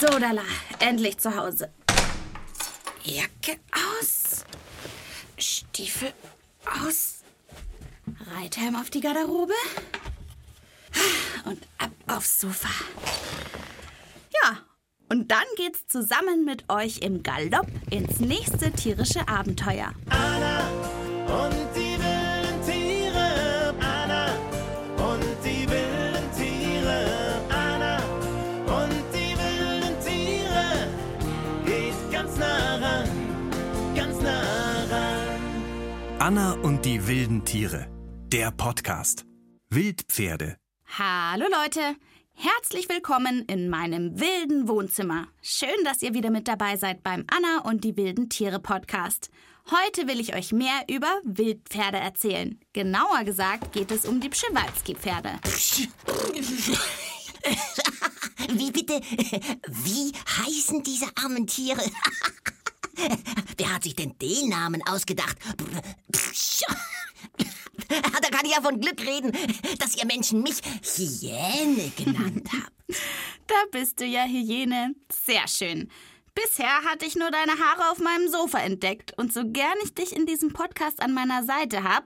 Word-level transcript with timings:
So, 0.00 0.06
Dalla, 0.18 0.42
endlich 0.78 1.18
zu 1.18 1.34
Hause. 1.34 1.70
Jacke 3.02 3.58
aus, 3.72 4.44
Stiefel 5.36 6.12
aus, 6.84 7.22
Reithelm 8.36 8.76
auf 8.76 8.90
die 8.90 9.00
Garderobe 9.00 9.54
und 11.46 11.66
ab 11.78 11.90
aufs 12.06 12.40
Sofa. 12.40 12.68
Ja, 14.42 14.58
und 15.08 15.30
dann 15.30 15.44
geht's 15.56 15.86
zusammen 15.88 16.44
mit 16.44 16.68
euch 16.68 16.98
im 16.98 17.22
Galopp 17.22 17.68
ins 17.90 18.20
nächste 18.20 18.70
tierische 18.70 19.26
Abenteuer. 19.26 19.92
Anna 20.10 20.77
Anna 36.28 36.52
und 36.60 36.84
die 36.84 37.06
wilden 37.06 37.46
Tiere. 37.46 37.88
Der 38.30 38.50
Podcast. 38.50 39.24
Wildpferde. 39.70 40.58
Hallo 40.98 41.46
Leute, 41.50 41.96
herzlich 42.34 42.90
willkommen 42.90 43.46
in 43.46 43.70
meinem 43.70 44.20
wilden 44.20 44.68
Wohnzimmer. 44.68 45.28
Schön, 45.40 45.70
dass 45.84 46.02
ihr 46.02 46.12
wieder 46.12 46.28
mit 46.28 46.46
dabei 46.46 46.76
seid 46.76 47.02
beim 47.02 47.24
Anna 47.34 47.62
und 47.64 47.82
die 47.82 47.96
wilden 47.96 48.28
Tiere 48.28 48.60
Podcast. 48.60 49.30
Heute 49.70 50.06
will 50.06 50.20
ich 50.20 50.34
euch 50.34 50.52
mehr 50.52 50.82
über 50.86 51.08
Wildpferde 51.24 51.96
erzählen. 51.96 52.60
Genauer 52.74 53.24
gesagt 53.24 53.72
geht 53.72 53.90
es 53.90 54.04
um 54.04 54.20
die 54.20 54.28
Przewalski-Pferde. 54.28 55.30
Wie 58.52 58.70
bitte? 58.70 59.00
Wie 59.00 60.12
heißen 60.44 60.82
diese 60.82 61.06
armen 61.24 61.46
Tiere? 61.46 61.80
Wer 63.56 63.74
hat 63.74 63.84
sich 63.84 63.94
denn 63.94 64.16
den 64.18 64.48
Namen 64.48 64.82
ausgedacht? 64.86 65.36
Da 67.88 68.28
kann 68.36 68.44
ich 68.44 68.54
ja 68.54 68.60
von 68.60 68.80
Glück 68.80 69.00
reden, 69.00 69.32
dass 69.78 69.96
ihr 69.96 70.04
Menschen 70.04 70.42
mich 70.42 70.60
Hyäne 70.82 71.90
genannt 71.96 72.48
habt. 72.52 72.72
Da 73.46 73.54
bist 73.70 74.00
du 74.00 74.04
ja 74.04 74.24
Hyäne. 74.24 74.94
Sehr 75.10 75.48
schön. 75.48 75.90
Bisher 76.34 76.82
hatte 76.84 77.06
ich 77.06 77.16
nur 77.16 77.30
deine 77.30 77.52
Haare 77.52 77.90
auf 77.90 77.98
meinem 77.98 78.28
Sofa 78.28 78.58
entdeckt 78.58 79.16
und 79.16 79.32
so 79.32 79.42
gern 79.44 79.76
ich 79.82 79.94
dich 79.94 80.14
in 80.14 80.26
diesem 80.26 80.52
Podcast 80.52 81.00
an 81.00 81.14
meiner 81.14 81.44
Seite 81.44 81.82
hab, 81.82 82.04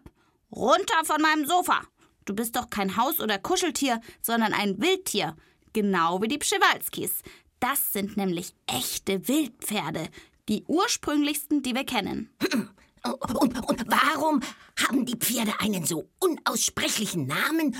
runter 0.52 1.04
von 1.04 1.20
meinem 1.20 1.46
Sofa. 1.46 1.82
Du 2.24 2.34
bist 2.34 2.54
doch 2.54 2.70
kein 2.70 2.96
Haus- 2.96 3.20
oder 3.20 3.38
Kuscheltier, 3.38 4.00
sondern 4.20 4.54
ein 4.54 4.80
Wildtier. 4.80 5.36
Genau 5.72 6.22
wie 6.22 6.28
die 6.28 6.38
Przewalskis. 6.38 7.22
Das 7.58 7.92
sind 7.92 8.16
nämlich 8.16 8.54
echte 8.66 9.26
Wildpferde. 9.26 10.08
Die 10.48 10.64
ursprünglichsten, 10.66 11.62
die 11.62 11.74
wir 11.74 11.84
kennen. 11.84 12.30
Und, 13.04 13.68
und 13.68 13.84
warum 13.88 14.40
haben 14.78 15.04
die 15.04 15.16
Pferde 15.16 15.52
einen 15.58 15.84
so 15.84 16.08
unaussprechlichen 16.20 17.26
Namen? 17.26 17.76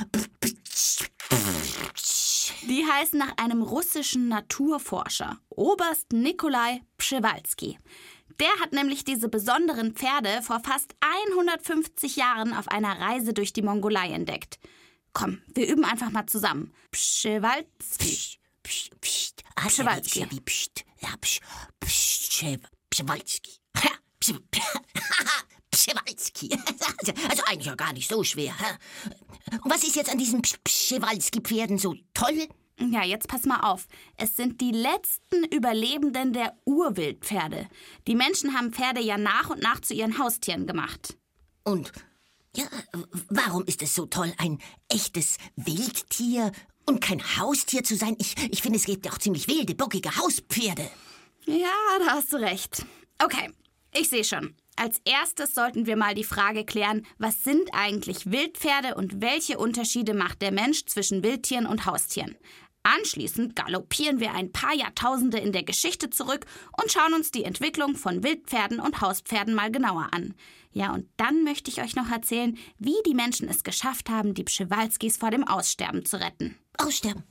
Die 2.62 2.84
heißen 2.84 3.18
nach 3.20 3.36
einem 3.36 3.62
russischen 3.62 4.26
Naturforscher, 4.26 5.38
Oberst 5.48 6.12
Nikolai 6.12 6.80
Przewalski. 6.98 7.78
Der 8.40 8.50
hat 8.60 8.72
nämlich 8.72 9.04
diese 9.04 9.28
besonderen 9.28 9.94
Pferde 9.94 10.42
vor 10.42 10.60
fast 10.60 10.94
150 11.00 12.16
Jahren 12.16 12.52
auf 12.52 12.66
einer 12.68 12.98
Reise 12.98 13.32
durch 13.32 13.52
die 13.52 13.62
Mongolei 13.62 14.08
entdeckt. 14.08 14.58
Komm, 15.12 15.40
wir 15.54 15.68
üben 15.68 15.84
einfach 15.84 16.10
mal 16.10 16.26
zusammen. 16.26 16.72
Przewalski. 16.90 18.38
Psst, 18.62 19.00
psst. 19.00 19.44
Ah. 19.56 19.68
Ja, 21.02 21.16
psst. 21.20 21.40
Psst. 21.80 22.44
Przewalski. 22.90 23.52
Ja, 23.82 23.90
psst. 24.18 24.34
Przewalski. 25.70 26.50
Also, 27.28 27.42
eigentlich 27.46 27.66
ja 27.66 27.74
gar 27.74 27.92
nicht 27.92 28.08
so 28.08 28.22
schwer. 28.22 28.54
Und 29.64 29.70
was 29.70 29.82
ist 29.82 29.96
jetzt 29.96 30.10
an 30.10 30.18
diesen 30.18 30.42
Przewalski-Pferden 30.42 31.78
so 31.78 31.94
toll? 32.14 32.48
Ja, 32.78 33.04
jetzt 33.04 33.28
pass 33.28 33.44
mal 33.44 33.60
auf. 33.60 33.86
Es 34.16 34.36
sind 34.36 34.60
die 34.60 34.70
letzten 34.70 35.44
Überlebenden 35.44 36.32
der 36.32 36.56
Urwildpferde. 36.64 37.68
Die 38.06 38.14
Menschen 38.14 38.54
haben 38.54 38.72
Pferde 38.72 39.00
ja 39.00 39.18
nach 39.18 39.50
und 39.50 39.62
nach 39.62 39.80
zu 39.80 39.94
ihren 39.94 40.18
Haustieren 40.18 40.66
gemacht. 40.66 41.16
Und 41.64 41.92
ja, 42.56 42.64
warum 43.28 43.64
ist 43.64 43.82
es 43.82 43.94
so 43.94 44.06
toll, 44.06 44.32
ein 44.38 44.58
echtes 44.88 45.38
Wildtier 45.56 46.52
und 46.86 47.00
kein 47.00 47.22
Haustier 47.38 47.84
zu 47.84 47.96
sein? 47.96 48.16
Ich, 48.18 48.34
ich 48.50 48.62
finde, 48.62 48.78
es 48.78 48.84
gibt 48.84 49.06
ja 49.06 49.12
auch 49.12 49.18
ziemlich 49.18 49.48
wilde, 49.48 49.74
bockige 49.74 50.16
Hauspferde. 50.16 50.88
Ja, 51.46 51.98
da 51.98 52.12
hast 52.12 52.32
du 52.32 52.36
recht. 52.36 52.84
Okay, 53.22 53.50
ich 53.94 54.08
sehe 54.08 54.24
schon. 54.24 54.54
Als 54.76 55.00
erstes 55.04 55.54
sollten 55.54 55.86
wir 55.86 55.96
mal 55.96 56.14
die 56.14 56.24
Frage 56.24 56.64
klären, 56.64 57.06
was 57.18 57.44
sind 57.44 57.68
eigentlich 57.72 58.30
Wildpferde 58.30 58.94
und 58.94 59.20
welche 59.20 59.58
Unterschiede 59.58 60.14
macht 60.14 60.40
der 60.40 60.50
Mensch 60.50 60.86
zwischen 60.86 61.22
Wildtieren 61.22 61.66
und 61.66 61.84
Haustieren? 61.84 62.36
Anschließend 62.84 63.54
galoppieren 63.54 64.18
wir 64.18 64.34
ein 64.34 64.50
paar 64.50 64.74
Jahrtausende 64.74 65.38
in 65.38 65.52
der 65.52 65.62
Geschichte 65.62 66.10
zurück 66.10 66.46
und 66.80 66.90
schauen 66.90 67.14
uns 67.14 67.30
die 67.30 67.44
Entwicklung 67.44 67.96
von 67.96 68.24
Wildpferden 68.24 68.80
und 68.80 69.00
Hauspferden 69.00 69.54
mal 69.54 69.70
genauer 69.70 70.08
an. 70.10 70.34
Ja, 70.72 70.92
und 70.92 71.06
dann 71.16 71.44
möchte 71.44 71.70
ich 71.70 71.82
euch 71.82 71.94
noch 71.96 72.10
erzählen, 72.10 72.56
wie 72.78 72.96
die 73.06 73.14
Menschen 73.14 73.48
es 73.48 73.62
geschafft 73.62 74.08
haben, 74.08 74.34
die 74.34 74.44
Przewalskis 74.44 75.16
vor 75.18 75.30
dem 75.30 75.46
Aussterben 75.46 76.04
zu 76.04 76.18
retten. 76.18 76.56
Aussterben? 76.78 77.24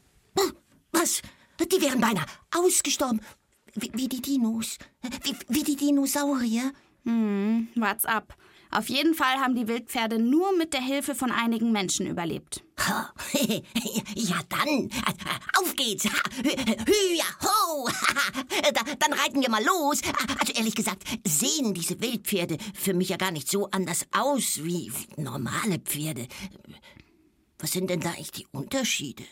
Was? 0.91 1.22
Die 1.59 1.81
wären 1.81 2.01
beinahe 2.01 2.25
ausgestorben. 2.56 3.22
Wie, 3.75 3.91
wie 3.94 4.07
die 4.07 4.22
Dinos. 4.22 4.78
Wie, 5.24 5.35
wie 5.47 5.63
die 5.63 5.75
Dinosaurier. 5.75 6.72
Hm, 7.06 7.69
What's 7.75 8.06
up? 8.06 8.35
Auf 8.72 8.88
jeden 8.90 9.14
Fall 9.14 9.36
haben 9.40 9.56
die 9.56 9.68
Wildpferde 9.68 10.18
nur 10.18 10.56
mit 10.58 10.74
der 10.74 10.82
Hilfe 10.82 11.14
von 11.16 11.32
einigen 11.32 11.72
Menschen 11.72 12.08
überlebt. 12.08 12.64
Ja, 14.16 14.40
dann. 14.50 14.90
Auf 15.59 15.76
geht's. 15.76 16.04
Hüja, 16.06 17.26
ho. 17.44 17.90
Da- 18.74 18.96
Dann 19.00 19.14
reiten 19.14 19.42
wir 19.42 19.50
mal 19.50 19.64
los. 19.64 20.02
Also 20.40 20.54
ehrlich 20.54 20.76
gesagt, 20.76 21.04
sehen 21.28 21.74
diese 21.74 22.00
Wildpferde 22.02 22.58
für 22.74 22.94
mich 22.94 23.10
ja 23.10 23.18
gar 23.18 23.31
nicht 23.31 23.50
so 23.50 23.70
anders 23.72 24.06
aus 24.12 24.64
wie 24.64 24.92
normale 25.18 25.80
Pferde. 25.80 26.28
Was 27.60 27.72
sind 27.72 27.90
denn 27.90 28.00
da 28.02 28.10
eigentlich 28.10 28.31
die 28.31 28.48
Unterschiede? 28.52 29.24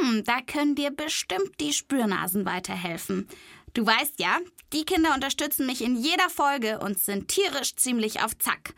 Hm, 0.00 0.24
da 0.24 0.40
können 0.42 0.74
dir 0.74 0.90
bestimmt 0.90 1.52
die 1.60 1.72
Spürnasen 1.72 2.44
weiterhelfen. 2.44 3.28
Du 3.74 3.86
weißt 3.86 4.18
ja, 4.18 4.38
die 4.72 4.84
Kinder 4.84 5.14
unterstützen 5.14 5.66
mich 5.66 5.82
in 5.82 5.96
jeder 5.96 6.28
Folge 6.30 6.78
und 6.80 6.98
sind 6.98 7.28
tierisch 7.28 7.76
ziemlich 7.76 8.22
auf 8.22 8.36
Zack. 8.38 8.74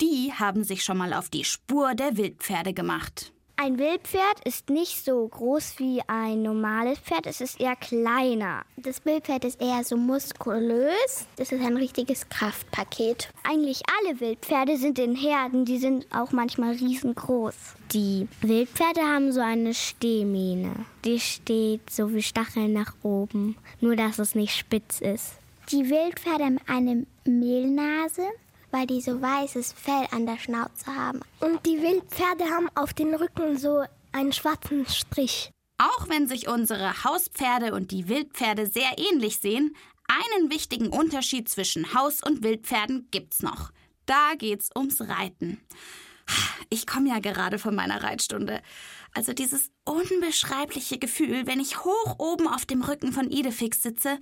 Die 0.00 0.32
haben 0.32 0.64
sich 0.64 0.82
schon 0.84 0.96
mal 0.96 1.12
auf 1.12 1.28
die 1.28 1.44
Spur 1.44 1.94
der 1.94 2.16
Wildpferde 2.16 2.72
gemacht. 2.72 3.32
Ein 3.62 3.78
Wildpferd 3.78 4.40
ist 4.46 4.70
nicht 4.70 5.04
so 5.04 5.28
groß 5.28 5.74
wie 5.76 6.00
ein 6.06 6.40
normales 6.40 6.98
Pferd, 6.98 7.26
es 7.26 7.42
ist 7.42 7.60
eher 7.60 7.76
kleiner. 7.76 8.62
Das 8.78 9.04
Wildpferd 9.04 9.44
ist 9.44 9.60
eher 9.60 9.84
so 9.84 9.98
muskulös, 9.98 11.26
das 11.36 11.52
ist 11.52 11.62
ein 11.62 11.76
richtiges 11.76 12.26
Kraftpaket. 12.30 13.28
Eigentlich 13.42 13.82
alle 14.00 14.18
Wildpferde 14.18 14.78
sind 14.78 14.98
in 14.98 15.14
Herden, 15.14 15.66
die 15.66 15.76
sind 15.76 16.06
auch 16.10 16.32
manchmal 16.32 16.72
riesengroß. 16.72 17.54
Die 17.92 18.28
Wildpferde 18.40 19.02
haben 19.02 19.30
so 19.30 19.42
eine 19.42 19.74
Stehmähne. 19.74 20.86
Die 21.04 21.20
steht 21.20 21.90
so 21.90 22.14
wie 22.14 22.22
Stacheln 22.22 22.72
nach 22.72 22.94
oben, 23.02 23.58
nur 23.82 23.94
dass 23.94 24.18
es 24.18 24.34
nicht 24.34 24.56
spitz 24.56 25.02
ist. 25.02 25.34
Die 25.70 25.90
Wildpferde 25.90 26.44
haben 26.44 26.60
eine 26.66 27.06
Mehlnase, 27.26 28.22
weil 28.70 28.86
die 28.86 29.00
so 29.00 29.20
weißes 29.20 29.72
Fell 29.72 30.06
an 30.10 30.26
der 30.26 30.38
Schnauze 30.38 30.94
haben. 30.94 31.20
Und 31.40 31.64
die 31.66 31.80
Wildpferde 31.80 32.44
haben 32.44 32.68
auf 32.74 32.92
den 32.92 33.14
Rücken 33.14 33.58
so 33.58 33.84
einen 34.12 34.32
schwarzen 34.32 34.86
Strich. 34.86 35.50
Auch 35.78 36.08
wenn 36.08 36.28
sich 36.28 36.48
unsere 36.48 37.04
Hauspferde 37.04 37.72
und 37.72 37.90
die 37.90 38.08
Wildpferde 38.08 38.66
sehr 38.66 38.98
ähnlich 38.98 39.38
sehen, 39.38 39.74
einen 40.08 40.50
wichtigen 40.50 40.88
Unterschied 40.88 41.48
zwischen 41.48 41.94
Haus- 41.94 42.22
und 42.22 42.42
Wildpferden 42.42 43.08
gibt's 43.10 43.42
noch. 43.42 43.70
Da 44.06 44.34
geht's 44.36 44.70
ums 44.76 45.00
Reiten. 45.00 45.60
Ich 46.68 46.86
komme 46.86 47.08
ja 47.08 47.18
gerade 47.18 47.58
von 47.58 47.74
meiner 47.74 48.02
Reitstunde. 48.02 48.60
Also 49.14 49.32
dieses 49.32 49.70
unbeschreibliche 49.84 50.98
Gefühl, 50.98 51.46
wenn 51.46 51.60
ich 51.60 51.84
hoch 51.84 52.18
oben 52.18 52.46
auf 52.46 52.66
dem 52.66 52.82
Rücken 52.82 53.12
von 53.12 53.30
Idefix 53.30 53.82
sitze. 53.82 54.18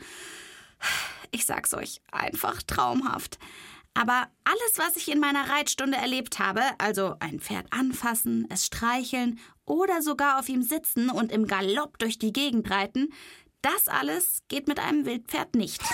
Ich 1.30 1.44
sag's 1.44 1.74
euch, 1.74 2.00
einfach 2.10 2.62
traumhaft. 2.62 3.38
Aber 3.94 4.28
alles, 4.44 4.72
was 4.76 4.96
ich 4.96 5.10
in 5.10 5.18
meiner 5.18 5.48
Reitstunde 5.48 5.96
erlebt 5.96 6.38
habe, 6.38 6.62
also 6.78 7.16
ein 7.20 7.40
Pferd 7.40 7.66
anfassen, 7.72 8.46
es 8.48 8.66
streicheln 8.66 9.38
oder 9.64 10.02
sogar 10.02 10.38
auf 10.38 10.48
ihm 10.48 10.62
sitzen 10.62 11.10
und 11.10 11.32
im 11.32 11.46
Galopp 11.46 11.98
durch 11.98 12.18
die 12.18 12.32
Gegend 12.32 12.70
reiten, 12.70 13.12
das 13.62 13.88
alles 13.88 14.42
geht 14.48 14.68
mit 14.68 14.78
einem 14.78 15.04
Wildpferd 15.04 15.54
nicht. 15.54 15.82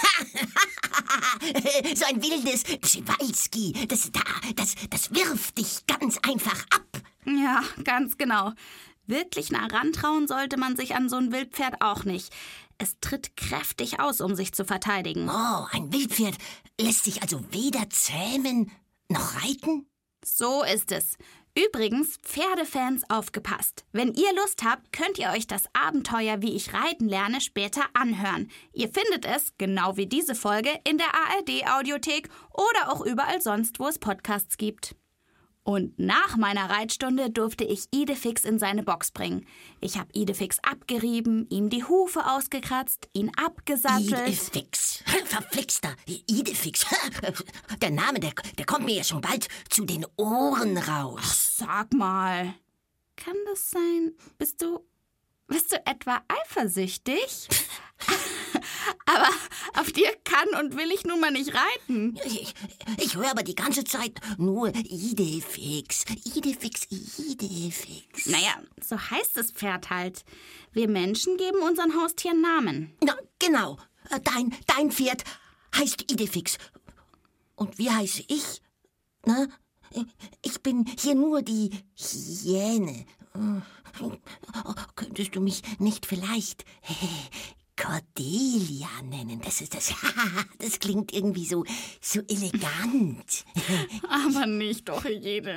So 1.95 2.05
ein 2.07 2.23
wildes 2.23 2.63
Przewalski, 2.63 3.87
das, 3.89 4.11
da, 4.13 4.21
das, 4.55 4.75
das 4.91 5.13
wirft 5.13 5.59
dich 5.59 5.85
ganz 5.87 6.19
einfach 6.19 6.65
ab. 6.71 6.87
Ja, 7.27 7.63
ganz 7.83 8.17
genau. 8.17 8.53
Wirklich 9.07 9.51
nah 9.51 9.67
rantrauen 9.67 10.29
sollte 10.29 10.57
man 10.57 10.77
sich 10.77 10.95
an 10.95 11.09
so 11.09 11.17
ein 11.17 11.33
Wildpferd 11.33 11.83
auch 11.83 12.05
nicht. 12.05 12.33
Es 12.79 12.99
tritt 13.01 13.37
kräftig 13.37 14.01
aus, 14.01 14.21
um 14.21 14.35
sich 14.35 14.53
zu 14.53 14.65
verteidigen. 14.65 15.29
Oh, 15.29 15.67
ein 15.71 15.93
Wildpferd 15.93 16.37
lässt 16.81 17.05
sich 17.05 17.23
also 17.23 17.41
weder 17.53 17.89
zähmen 17.91 18.71
noch 19.09 19.43
reiten? 19.43 19.87
So 20.25 20.63
ist 20.63 20.91
es. 20.93 21.17
Übrigens, 21.57 22.17
Pferdefans 22.17 23.09
aufgepasst. 23.09 23.85
Wenn 23.93 24.13
ihr 24.15 24.35
Lust 24.35 24.65
habt, 24.65 24.93
könnt 24.93 25.19
ihr 25.19 25.31
euch 25.31 25.47
das 25.47 25.65
Abenteuer, 25.73 26.43
wie 26.43 26.57
ich 26.57 26.75
reiten 26.75 27.09
lerne, 27.09 27.41
später 27.41 27.83
anhören. 27.95 28.51
Ihr 28.73 28.89
findet 28.89 29.25
es, 29.25 29.53
genau 29.57 29.97
wie 29.97 30.07
diese 30.07 30.35
Folge, 30.35 30.71
in 30.83 30.99
der 30.99 31.15
ARD-Audiothek 31.15 32.29
oder 32.53 32.93
auch 32.93 33.03
überall 33.03 33.41
sonst, 33.41 33.79
wo 33.79 33.87
es 33.87 34.01
Podcasts 34.01 34.57
gibt. 34.57 34.97
Und 35.65 35.99
nach 35.99 36.37
meiner 36.37 36.69
Reitstunde 36.69 37.31
durfte 37.31 37.65
ich 37.65 37.87
Idefix 37.91 38.45
in 38.45 38.59
seine 38.59 38.83
Box 38.83 39.11
bringen. 39.11 39.47
Ich 39.81 39.97
habe 39.97 40.11
Idefix 40.13 40.59
abgerieben, 40.63 41.47
ihm 41.49 41.71
die 41.71 41.85
Hufe 41.85 42.27
ausgekratzt, 42.27 43.09
ihn 43.15 43.33
abgesattelt. 43.35 44.29
Idefix. 44.29 45.03
Verflixter. 45.25 45.97
Idefix. 46.07 46.85
Der 47.81 47.91
Name, 47.91 48.21
der, 48.21 48.33
der 48.59 48.67
kommt 48.67 48.85
mir 48.85 48.97
ja 48.97 49.05
schon 49.05 49.23
bald 49.23 49.49
zu 49.71 49.85
den 49.87 50.07
Ohren 50.17 50.77
raus. 50.77 51.57
Sag 51.57 51.95
mal, 51.95 52.55
kann 53.17 53.37
das 53.47 53.71
sein? 53.71 54.13
Bist 54.39 54.61
du. 54.61 54.81
Bist 55.47 55.73
du 55.73 55.77
etwa 55.87 56.23
eifersüchtig? 56.29 57.49
aber 59.07 59.29
auf 59.81 59.93
dir 59.93 60.11
kann 60.25 60.49
und 60.61 60.77
will 60.77 60.91
ich 60.91 61.05
nun 61.05 61.21
mal 61.21 61.31
nicht 61.31 61.53
reiten. 61.55 62.19
Ich, 62.25 62.55
ich 62.99 63.17
höre 63.17 63.31
aber 63.31 63.43
die 63.43 63.55
ganze 63.55 63.85
Zeit 63.85 64.21
nur 64.39 64.75
Idefix. 64.75 66.05
Idefix, 66.25 66.87
Idefix. 67.19 68.27
Naja, 68.27 68.63
so 68.83 68.99
heißt 68.99 69.37
das 69.37 69.51
Pferd 69.53 69.91
halt. 69.91 70.25
Wir 70.73 70.89
Menschen 70.89 71.37
geben 71.37 71.63
unseren 71.63 71.95
Haustieren 72.01 72.41
Namen. 72.41 72.97
Na, 73.03 73.17
genau. 73.39 73.79
Dein, 74.25 74.55
dein 74.67 74.91
Pferd 74.91 75.25
heißt 75.77 76.11
Idefix. 76.11 76.59
Und 77.57 77.79
wie 77.79 77.91
heiße 77.91 78.25
ich? 78.29 78.61
Na, 79.25 79.47
ich 80.43 80.63
bin 80.63 80.85
hier 80.99 81.15
nur 81.15 81.43
die 81.43 81.71
Hyäne. 81.97 83.07
Oh, 84.01 84.75
könntest 84.97 85.35
du 85.35 85.41
mich 85.41 85.63
nicht 85.79 86.07
vielleicht 86.07 86.65
Cordelia 87.77 88.89
nennen? 89.03 89.41
Das 89.43 89.61
ist 89.61 89.75
das. 89.75 89.93
Das 90.59 90.79
klingt 90.79 91.13
irgendwie 91.13 91.45
so 91.45 91.65
so 92.01 92.21
elegant. 92.21 93.45
Aber 94.09 94.47
nicht 94.47 94.89
doch 94.89 95.05
jede. 95.05 95.57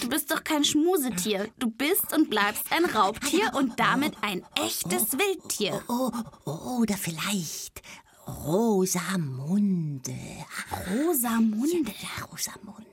Du 0.00 0.08
bist 0.08 0.30
doch 0.30 0.42
kein 0.42 0.64
Schmusetier. 0.64 1.48
Du 1.58 1.70
bist 1.70 2.12
und 2.12 2.30
bleibst 2.30 2.72
ein 2.72 2.84
Raubtier 2.84 3.52
und 3.54 3.78
damit 3.78 4.14
ein 4.22 4.44
echtes 4.56 5.12
Wildtier. 5.12 5.82
Oh, 5.88 6.10
oh, 6.44 6.80
oder 6.80 6.96
vielleicht 6.96 7.82
Rosamunde. 8.26 10.16
Rosamunde. 10.90 11.92
Ja, 12.00 12.24
Rosamunde. 12.26 12.84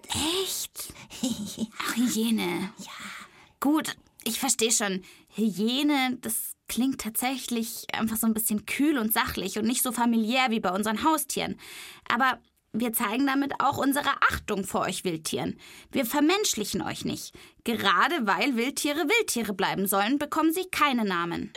Echt? 0.44 0.94
Ach, 1.80 1.96
Hyäne. 1.96 2.72
Ja. 2.78 2.92
Gut, 3.60 3.96
ich 4.24 4.40
verstehe 4.40 4.72
schon. 4.72 5.04
Hyäne, 5.36 6.18
das 6.22 6.55
klingt 6.68 7.02
tatsächlich 7.02 7.86
einfach 7.94 8.18
so 8.18 8.28
ein 8.28 8.34
bisschen 8.34 8.66
kühl 8.66 8.98
und 8.98 9.14
sachlich 9.14 9.58
und 9.58 9.66
nicht 9.66 9.84
so 9.84 9.92
familiär 9.92 10.50
wie 10.50 10.60
bei 10.60 10.72
unseren 10.72 11.04
Haustieren. 11.04 11.60
Aber 12.10 12.40
wir 12.74 12.94
zeigen 12.94 13.26
damit 13.26 13.54
auch 13.60 13.78
unsere 13.78 14.10
Achtung 14.30 14.66
vor 14.66 14.82
euch 14.82 15.04
Wildtieren. 15.04 15.58
Wir 15.92 16.06
vermenschlichen 16.06 16.82
euch 16.82 17.06
nicht. 17.06 17.34
Gerade 17.64 18.16
weil 18.28 18.58
Wildtiere 18.58 19.08
Wildtiere 19.08 19.54
bleiben 19.54 19.88
sollen, 19.88 20.18
bekommen 20.18 20.52
sie 20.52 20.66
keine 20.72 21.06
Namen. 21.06 21.54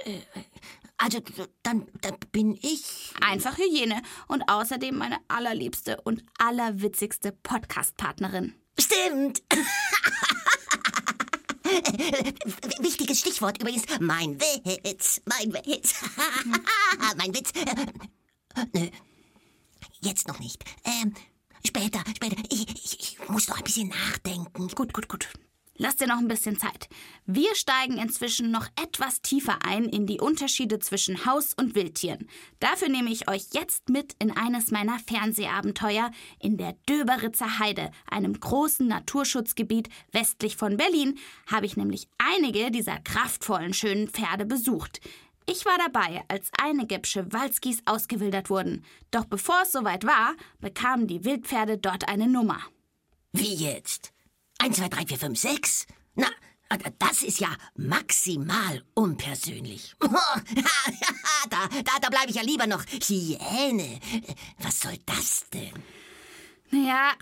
Also, 0.97 1.21
dann, 1.63 1.87
dann 2.01 2.17
bin 2.33 2.59
ich. 2.61 3.13
Einfach 3.21 3.57
Hyäne 3.57 4.03
und 4.27 4.43
außerdem 4.49 4.97
meine 4.97 5.19
allerliebste 5.29 6.01
und 6.03 6.25
allerwitzigste 6.39 7.33
Podcast-Partnerin. 7.33 8.55
Stimmt. 8.79 9.43
Wichtiges 12.81 13.21
Stichwort 13.21 13.61
übrigens. 13.61 13.85
Mein 14.01 14.41
Witz. 14.41 15.21
Mein 15.25 15.53
Witz. 15.53 15.95
mein 17.17 17.35
Witz. 17.35 17.53
Nö. 18.73 18.89
Jetzt 20.01 20.29
noch 20.29 20.39
nicht. 20.39 20.65
Ähm, 20.85 21.15
später, 21.67 22.03
später. 22.17 22.37
Ich, 22.51 22.69
ich, 22.69 23.01
ich 23.01 23.29
muss 23.29 23.49
noch 23.49 23.59
ein 23.59 23.65
bisschen 23.65 23.89
nachdenken. 23.89 24.69
Gut, 24.69 24.93
gut, 24.93 25.09
gut. 25.09 25.29
Lass 25.81 25.95
dir 25.95 26.09
noch 26.09 26.19
ein 26.19 26.27
bisschen 26.27 26.59
Zeit. 26.59 26.89
Wir 27.25 27.55
steigen 27.55 27.99
inzwischen 27.99 28.51
noch 28.51 28.67
etwas 28.83 29.23
tiefer 29.23 29.61
ein 29.65 29.85
in 29.85 30.07
die 30.07 30.21
Unterschiede 30.21 30.81
zwischen 30.81 31.25
Haus- 31.25 31.55
und 31.55 31.77
Wildtieren. 31.77 32.29
Dafür 32.59 32.89
nehme 32.89 33.11
ich 33.11 33.31
euch 33.31 33.47
jetzt 33.53 33.89
mit 33.89 34.17
in 34.19 34.37
eines 34.37 34.73
meiner 34.73 34.99
Fernsehabenteuer 34.99 36.11
in 36.41 36.57
der 36.57 36.75
Döberitzer 36.89 37.61
Heide, 37.61 37.93
einem 38.11 38.39
großen 38.39 38.89
Naturschutzgebiet 38.89 39.89
westlich 40.11 40.57
von 40.57 40.77
Berlin, 40.77 41.17
habe 41.47 41.67
ich 41.67 41.77
nämlich 41.77 42.09
einige 42.19 42.73
dieser 42.73 42.99
kraftvollen, 42.99 43.73
schönen 43.73 44.09
Pferde 44.09 44.47
besucht. 44.47 45.01
Ich 45.47 45.65
war 45.65 45.79
dabei, 45.79 46.25
als 46.27 46.51
einige 46.61 46.99
Pschewalskis 46.99 47.83
ausgewildert 47.87 48.51
wurden. 48.51 48.85
Doch 49.13 49.25
bevor 49.25 49.63
es 49.63 49.73
soweit 49.73 50.05
war, 50.05 50.35
bekamen 50.61 51.07
die 51.07 51.25
Wildpferde 51.25 51.79
dort 51.79 52.09
eine 52.09 52.27
Nummer. 52.27 52.59
Wie 53.33 53.55
jetzt? 53.55 54.13
1, 54.59 54.77
2, 54.77 54.89
3, 54.89 55.07
4, 55.07 55.19
5, 55.19 55.39
6? 55.39 55.87
Na, 56.15 56.27
das 56.99 57.23
ist 57.23 57.41
ja 57.41 57.49
maximal 57.77 58.83
unpersönlich. 58.95 59.95
da 60.01 61.69
da, 61.85 61.99
da 62.01 62.09
bleibe 62.11 62.31
ich 62.31 62.37
ja 62.37 62.43
lieber 62.43 62.67
noch 62.67 62.85
Hyäne. 62.85 64.01
Was 64.59 64.81
soll 64.81 64.99
das 65.07 65.47
denn? 65.53 65.73
Naja, 66.71 67.13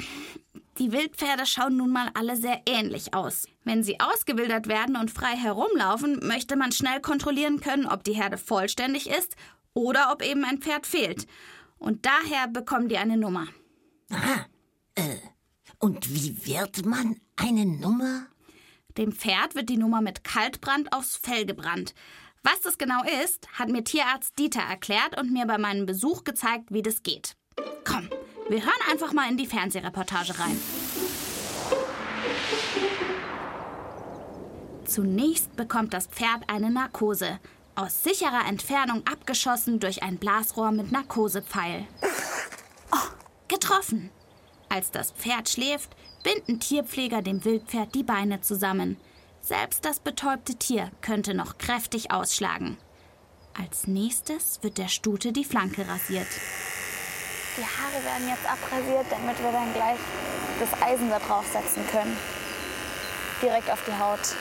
die 0.79 0.91
Wildpferde 0.93 1.47
schauen 1.47 1.77
nun 1.77 1.93
mal 1.93 2.11
alle 2.15 2.37
sehr 2.37 2.62
ähnlich 2.67 3.15
aus. 3.15 3.47
Wenn 3.65 3.85
sie 3.85 4.00
ausgewildert 4.00 4.67
werden 4.67 4.97
und 4.97 5.11
frei 5.11 5.37
herumlaufen, 5.37 6.27
möchte 6.27 6.56
man 6.56 6.73
schnell 6.73 7.00
kontrollieren 7.00 7.61
können, 7.61 7.87
ob 7.87 8.03
die 8.03 8.15
Herde 8.15 8.38
vollständig 8.38 9.09
ist 9.09 9.37
oder 9.75 10.11
ob 10.12 10.23
eben 10.23 10.44
ein 10.44 10.59
Pferd 10.59 10.87
fehlt. 10.87 11.27
Und 11.79 12.06
daher 12.06 12.49
bekommen 12.49 12.88
die 12.88 12.99
eine 12.99 13.17
Nummer. 13.17 13.47
Aha. 14.11 14.47
Äh, 14.97 15.17
und 15.87 16.12
wie 16.12 16.44
wird 16.47 16.85
man 16.85 17.21
eine 17.37 17.65
Nummer? 17.65 18.27
Dem 18.99 19.12
Pferd 19.12 19.55
wird 19.55 19.69
die 19.69 19.77
Nummer 19.77 20.00
mit 20.00 20.25
Kaltbrand 20.25 20.93
aufs 20.93 21.17
Fell 21.17 21.47
gebrannt. 21.47 21.94
Was 22.43 22.61
das 22.62 22.77
genau 22.77 23.05
ist, 23.25 23.47
hat 23.53 23.69
mir 23.69 23.85
Tierarzt 23.85 24.37
Dieter 24.37 24.62
erklärt 24.62 25.17
und 25.17 25.33
mir 25.33 25.47
bei 25.47 25.59
meinem 25.59 25.87
Besuch 25.87 26.25
gezeigt, 26.25 26.73
wie 26.73 26.83
das 26.83 27.05
geht. 27.05 27.37
Komm, 27.85 28.11
wir 28.49 28.62
hören 28.62 28.90
einfach 28.90 29.12
mal 29.12 29.31
in 29.31 29.37
die 29.37 29.47
Fernsehreportage 29.47 30.37
rein. 30.40 30.61
Zunächst 34.87 35.55
bekommt 35.55 35.95
das 35.95 36.09
Pferd 36.09 36.49
eine 36.49 36.73
Narkose. 36.73 37.38
Aus 37.76 38.02
sicherer 38.02 38.49
Entfernung 38.49 39.07
abgeschossen 39.07 39.78
durch 39.78 40.02
ein 40.02 40.19
Blasrohr 40.19 40.73
mit 40.73 40.90
Narkosepfeil. 40.90 41.87
Oh, 42.90 43.09
getroffen. 43.47 44.11
Als 44.68 44.90
das 44.90 45.12
Pferd 45.12 45.49
schläft, 45.49 45.90
binden 46.23 46.61
Tierpfleger 46.61 47.23
dem 47.23 47.44
Wildpferd 47.44 47.94
die 47.94 48.02
Beine 48.02 48.40
zusammen. 48.40 48.96
Selbst 49.40 49.85
das 49.85 50.00
betäubte 50.00 50.56
Tier 50.56 50.90
könnte 51.00 51.35
noch 51.35 51.58
kräftig 51.58 52.11
ausschlagen. 52.11 52.76
Als 53.54 53.87
nächstes 53.87 54.62
wird 54.62 54.76
der 54.76 54.88
Stute 54.88 55.32
die 55.32 55.44
Flanke 55.44 55.87
rasiert. 55.87 56.26
Die 57.56 57.62
Haare 57.62 58.04
werden 58.04 58.28
jetzt 58.28 58.44
abrasiert, 58.44 59.06
damit 59.08 59.38
wir 59.42 59.52
dann 59.52 59.73
gleich 59.73 59.99
das 60.61 60.82
Eisen 60.82 61.08
da 61.08 61.18
draufsetzen 61.18 61.87
können. 61.87 62.16
Direkt 63.40 63.70
auf 63.70 63.82
die 63.87 63.99
Haut. 63.99 64.37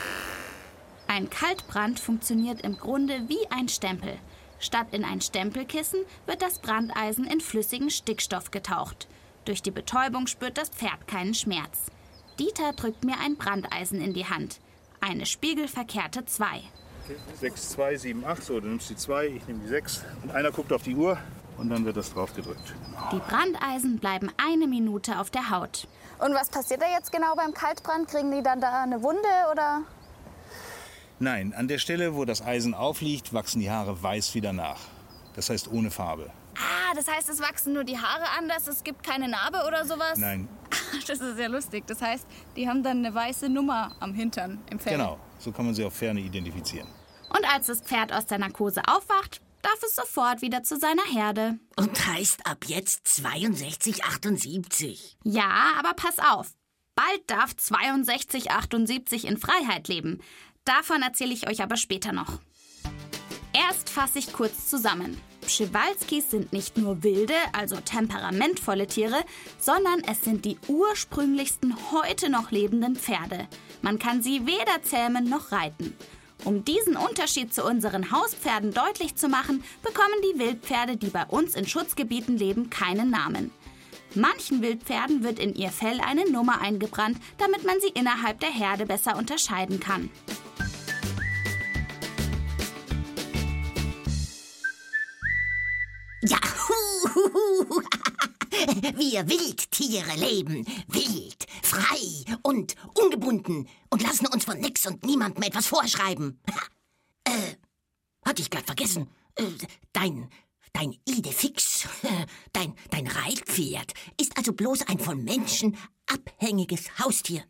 Ein 1.06 1.30
Kaltbrand 1.30 2.00
funktioniert 2.00 2.62
im 2.62 2.76
Grunde 2.76 3.28
wie 3.28 3.50
ein 3.50 3.68
Stempel. 3.68 4.18
Statt 4.58 4.88
in 4.92 5.04
ein 5.04 5.20
Stempelkissen 5.20 6.00
wird 6.26 6.42
das 6.42 6.58
Brandeisen 6.58 7.26
in 7.26 7.40
flüssigen 7.40 7.90
Stickstoff 7.90 8.50
getaucht. 8.50 9.06
Durch 9.46 9.62
die 9.62 9.70
Betäubung 9.70 10.26
spürt 10.26 10.58
das 10.58 10.70
Pferd 10.70 11.06
keinen 11.06 11.32
Schmerz. 11.32 11.86
Dieter 12.38 12.72
drückt 12.72 13.04
mir 13.04 13.14
ein 13.24 13.36
Brandeisen 13.36 14.00
in 14.00 14.12
die 14.12 14.26
Hand. 14.26 14.60
Eine 15.00 15.24
spiegelverkehrte 15.24 16.26
2. 16.26 16.62
6, 17.40 17.70
2, 17.70 17.96
7, 17.96 18.24
8. 18.24 18.42
So, 18.42 18.58
du 18.58 18.66
nimmst 18.66 18.90
die 18.90 18.96
2, 18.96 19.26
ich 19.28 19.46
nehme 19.46 19.60
die 19.60 19.68
6. 19.68 20.04
Und 20.24 20.32
einer 20.32 20.50
guckt 20.50 20.72
auf 20.72 20.82
die 20.82 20.96
Uhr 20.96 21.16
und 21.58 21.70
dann 21.70 21.84
wird 21.84 21.96
das 21.96 22.12
drauf 22.12 22.34
gedrückt. 22.34 22.74
Die 23.12 23.20
Brandeisen 23.20 24.00
bleiben 24.00 24.32
eine 24.36 24.66
Minute 24.66 25.20
auf 25.20 25.30
der 25.30 25.48
Haut. 25.48 25.86
Und 26.18 26.34
was 26.34 26.48
passiert 26.48 26.82
da 26.82 26.86
jetzt 26.90 27.12
genau 27.12 27.36
beim 27.36 27.54
Kaltbrand? 27.54 28.08
Kriegen 28.08 28.32
die 28.32 28.42
dann 28.42 28.60
da 28.60 28.82
eine 28.82 29.00
Wunde 29.00 29.28
oder? 29.52 29.82
Nein, 31.20 31.54
an 31.56 31.68
der 31.68 31.78
Stelle, 31.78 32.16
wo 32.16 32.24
das 32.24 32.42
Eisen 32.42 32.74
aufliegt, 32.74 33.32
wachsen 33.32 33.60
die 33.60 33.70
Haare 33.70 34.02
weiß 34.02 34.34
wieder 34.34 34.52
nach. 34.52 34.80
Das 35.36 35.50
heißt 35.50 35.70
ohne 35.70 35.92
Farbe. 35.92 36.32
Das 36.96 37.06
heißt, 37.08 37.28
es 37.28 37.40
wachsen 37.40 37.74
nur 37.74 37.84
die 37.84 37.98
Haare 37.98 38.24
anders, 38.38 38.66
es 38.66 38.82
gibt 38.82 39.02
keine 39.02 39.28
Narbe 39.28 39.64
oder 39.68 39.84
sowas? 39.84 40.16
Nein, 40.18 40.48
Das 41.06 41.20
ist 41.20 41.38
ja 41.38 41.46
lustig. 41.46 41.86
Das 41.86 42.00
heißt, 42.00 42.26
die 42.56 42.66
haben 42.68 42.82
dann 42.82 43.04
eine 43.04 43.14
weiße 43.14 43.50
Nummer 43.50 43.94
am 44.00 44.14
Hintern 44.14 44.62
im 44.70 44.78
Fell. 44.78 44.94
genau. 44.94 45.20
So 45.38 45.52
kann 45.52 45.66
man 45.66 45.74
sie 45.74 45.84
auf 45.84 45.94
Ferne 45.94 46.20
identifizieren. 46.20 46.88
Und 47.28 47.44
als 47.52 47.66
das 47.66 47.82
Pferd 47.82 48.14
aus 48.14 48.24
der 48.24 48.38
Narkose 48.38 48.80
aufwacht, 48.88 49.42
darf 49.60 49.78
es 49.84 49.94
sofort 49.94 50.40
wieder 50.40 50.62
zu 50.62 50.78
seiner 50.78 51.04
Herde. 51.04 51.58
Und 51.76 52.06
heißt 52.06 52.46
ab 52.46 52.64
jetzt 52.66 53.06
6278. 53.08 55.18
Ja, 55.24 55.74
aber 55.78 55.92
pass 55.92 56.18
auf. 56.18 56.54
Bald 56.94 57.20
darf 57.26 57.50
6278 57.58 59.26
in 59.26 59.36
Freiheit 59.36 59.88
leben. 59.88 60.22
Davon 60.64 61.02
erzähle 61.02 61.34
ich 61.34 61.46
euch 61.46 61.62
aber 61.62 61.76
später 61.76 62.12
noch. 62.12 62.40
Erst 63.52 63.90
fasse 63.90 64.18
ich 64.18 64.32
kurz 64.32 64.70
zusammen. 64.70 65.20
Pschewalskis 65.46 66.30
sind 66.30 66.52
nicht 66.52 66.76
nur 66.76 67.02
wilde, 67.02 67.34
also 67.52 67.76
temperamentvolle 67.76 68.86
Tiere, 68.86 69.24
sondern 69.58 70.00
es 70.00 70.22
sind 70.22 70.44
die 70.44 70.58
ursprünglichsten 70.68 71.74
heute 71.92 72.28
noch 72.28 72.50
lebenden 72.50 72.96
Pferde. 72.96 73.46
Man 73.80 73.98
kann 73.98 74.22
sie 74.22 74.46
weder 74.46 74.82
zähmen 74.82 75.28
noch 75.28 75.52
reiten. 75.52 75.96
Um 76.44 76.64
diesen 76.64 76.96
Unterschied 76.96 77.54
zu 77.54 77.64
unseren 77.64 78.10
Hauspferden 78.10 78.74
deutlich 78.74 79.16
zu 79.16 79.28
machen, 79.28 79.64
bekommen 79.82 80.20
die 80.22 80.38
Wildpferde, 80.38 80.96
die 80.96 81.08
bei 81.08 81.24
uns 81.24 81.54
in 81.54 81.66
Schutzgebieten 81.66 82.36
leben, 82.36 82.68
keinen 82.68 83.10
Namen. 83.10 83.50
Manchen 84.14 84.62
Wildpferden 84.62 85.22
wird 85.22 85.38
in 85.38 85.54
ihr 85.54 85.70
Fell 85.70 86.00
eine 86.00 86.30
Nummer 86.30 86.60
eingebrannt, 86.60 87.18
damit 87.38 87.64
man 87.64 87.80
sie 87.80 87.88
innerhalb 87.88 88.40
der 88.40 88.50
Herde 88.50 88.86
besser 88.86 89.16
unterscheiden 89.16 89.80
kann. 89.80 90.10
wir 98.96 99.28
Wildtiere 99.28 100.14
leben 100.16 100.66
wild, 100.88 101.46
frei 101.62 102.36
und 102.42 102.74
ungebunden 102.94 103.68
und 103.90 104.02
lassen 104.02 104.26
uns 104.26 104.44
von 104.44 104.58
nix 104.58 104.86
und 104.86 105.04
niemandem 105.04 105.42
etwas 105.42 105.66
vorschreiben. 105.66 106.40
Äh, 107.28 107.56
hatte 108.24 108.40
ich 108.40 108.50
grad 108.50 108.66
vergessen. 108.66 109.08
Äh, 109.34 109.42
dein, 109.92 110.28
dein 110.72 110.96
Idefix, 111.06 111.88
dein, 112.52 112.72
dein 112.90 113.08
Reitpferd 113.08 113.94
ist 114.20 114.38
also 114.38 114.52
bloß 114.52 114.82
ein 114.82 115.00
von 115.00 115.24
Menschen 115.24 115.76
abhängiges 116.06 117.00
Haustier. 117.00 117.42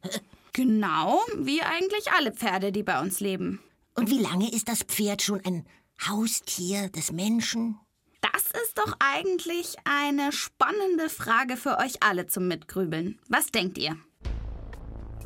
Genau 0.55 1.21
wie 1.37 1.61
eigentlich 1.61 2.11
alle 2.13 2.33
Pferde, 2.33 2.73
die 2.73 2.83
bei 2.83 2.99
uns 2.99 3.21
leben. 3.21 3.61
Und 3.95 4.09
wie 4.09 4.19
lange 4.19 4.51
ist 4.51 4.69
das 4.69 4.83
Pferd 4.83 5.21
schon 5.21 5.45
ein 5.45 5.67
Haustier 6.09 6.89
des 6.89 7.13
Menschen? 7.13 7.79
Das 8.33 8.45
ist 8.63 8.79
doch 8.79 8.97
eigentlich 8.99 9.77
eine 9.85 10.33
spannende 10.33 11.09
Frage 11.09 11.57
für 11.57 11.79
euch 11.79 12.03
alle 12.03 12.27
zum 12.27 12.49
Mitgrübeln. 12.49 13.19
Was 13.29 13.49
denkt 13.49 13.79
ihr? 13.79 13.97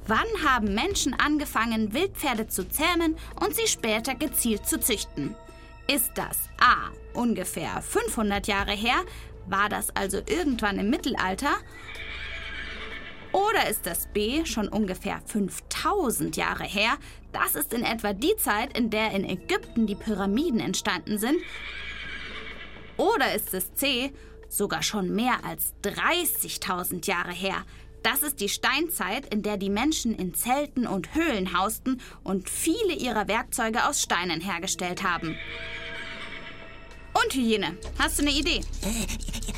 Wann 0.06 0.26
haben 0.44 0.74
Menschen 0.74 1.14
angefangen, 1.14 1.94
Wildpferde 1.94 2.48
zu 2.48 2.68
zähmen 2.68 3.16
und 3.40 3.54
sie 3.54 3.68
später 3.68 4.14
gezielt 4.14 4.66
zu 4.66 4.80
züchten? 4.80 5.34
Ist 5.86 6.12
das 6.14 6.36
A. 6.60 6.90
ungefähr 7.14 7.80
500 7.80 8.46
Jahre 8.46 8.72
her? 8.72 9.04
War 9.46 9.68
das 9.68 9.94
also 9.96 10.18
irgendwann 10.18 10.78
im 10.78 10.90
Mittelalter? 10.90 11.54
Oder 13.32 13.68
ist 13.68 13.86
das 13.86 14.08
B 14.08 14.44
schon 14.44 14.68
ungefähr 14.68 15.22
5000 15.26 16.36
Jahre 16.36 16.64
her? 16.64 16.98
Das 17.32 17.54
ist 17.54 17.72
in 17.72 17.84
etwa 17.84 18.12
die 18.12 18.36
Zeit, 18.36 18.76
in 18.76 18.90
der 18.90 19.12
in 19.12 19.24
Ägypten 19.24 19.86
die 19.86 19.94
Pyramiden 19.94 20.60
entstanden 20.60 21.18
sind. 21.18 21.38
Oder 23.00 23.34
ist 23.34 23.54
es 23.54 23.72
C 23.74 24.12
sogar 24.50 24.82
schon 24.82 25.14
mehr 25.14 25.42
als 25.44 25.72
30.000 25.84 27.06
Jahre 27.08 27.32
her? 27.32 27.64
Das 28.02 28.22
ist 28.22 28.40
die 28.40 28.48
Steinzeit, 28.50 29.32
in 29.32 29.42
der 29.42 29.56
die 29.56 29.70
Menschen 29.70 30.14
in 30.14 30.34
Zelten 30.34 30.86
und 30.86 31.14
Höhlen 31.14 31.56
hausten 31.58 32.00
und 32.24 32.50
viele 32.50 32.92
ihrer 32.94 33.26
Werkzeuge 33.26 33.86
aus 33.86 34.02
Steinen 34.02 34.40
hergestellt 34.42 35.02
haben. 35.02 35.36
Und 37.14 37.34
Hygiene, 37.34 37.76
hast 37.98 38.18
du 38.18 38.22
eine 38.22 38.32
Idee? 38.32 38.60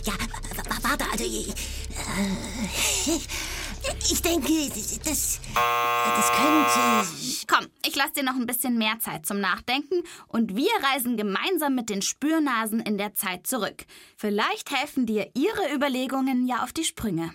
Ja, 0.05 0.13
w- 0.15 0.57
w- 0.57 0.83
warte, 0.83 1.05
also. 1.13 1.25
äh, 1.25 3.19
Ich 4.11 4.23
denke, 4.23 4.69
das. 5.05 5.41
Das 5.55 6.33
könnte. 6.33 7.47
Komm, 7.49 7.67
ich 7.87 7.97
lasse 7.97 8.13
dir 8.13 8.23
noch 8.23 8.35
ein 8.35 8.47
bisschen 8.47 8.79
mehr 8.79 8.99
Zeit 9.01 9.27
zum 9.27 9.41
Nachdenken 9.41 10.03
und 10.29 10.55
wir 10.57 10.71
reisen 10.93 11.17
gemeinsam 11.17 11.75
mit 11.75 11.91
den 11.91 12.03
Spürnasen 12.03 12.81
in 12.81 12.99
der 12.99 13.15
Zeit 13.15 13.47
zurück. 13.47 13.85
Vielleicht 14.17 14.71
helfen 14.71 15.07
dir 15.07 15.29
ihre 15.35 15.75
Überlegungen 15.75 16.47
ja 16.47 16.63
auf 16.63 16.73
die 16.73 16.85
Sprünge. 16.85 17.35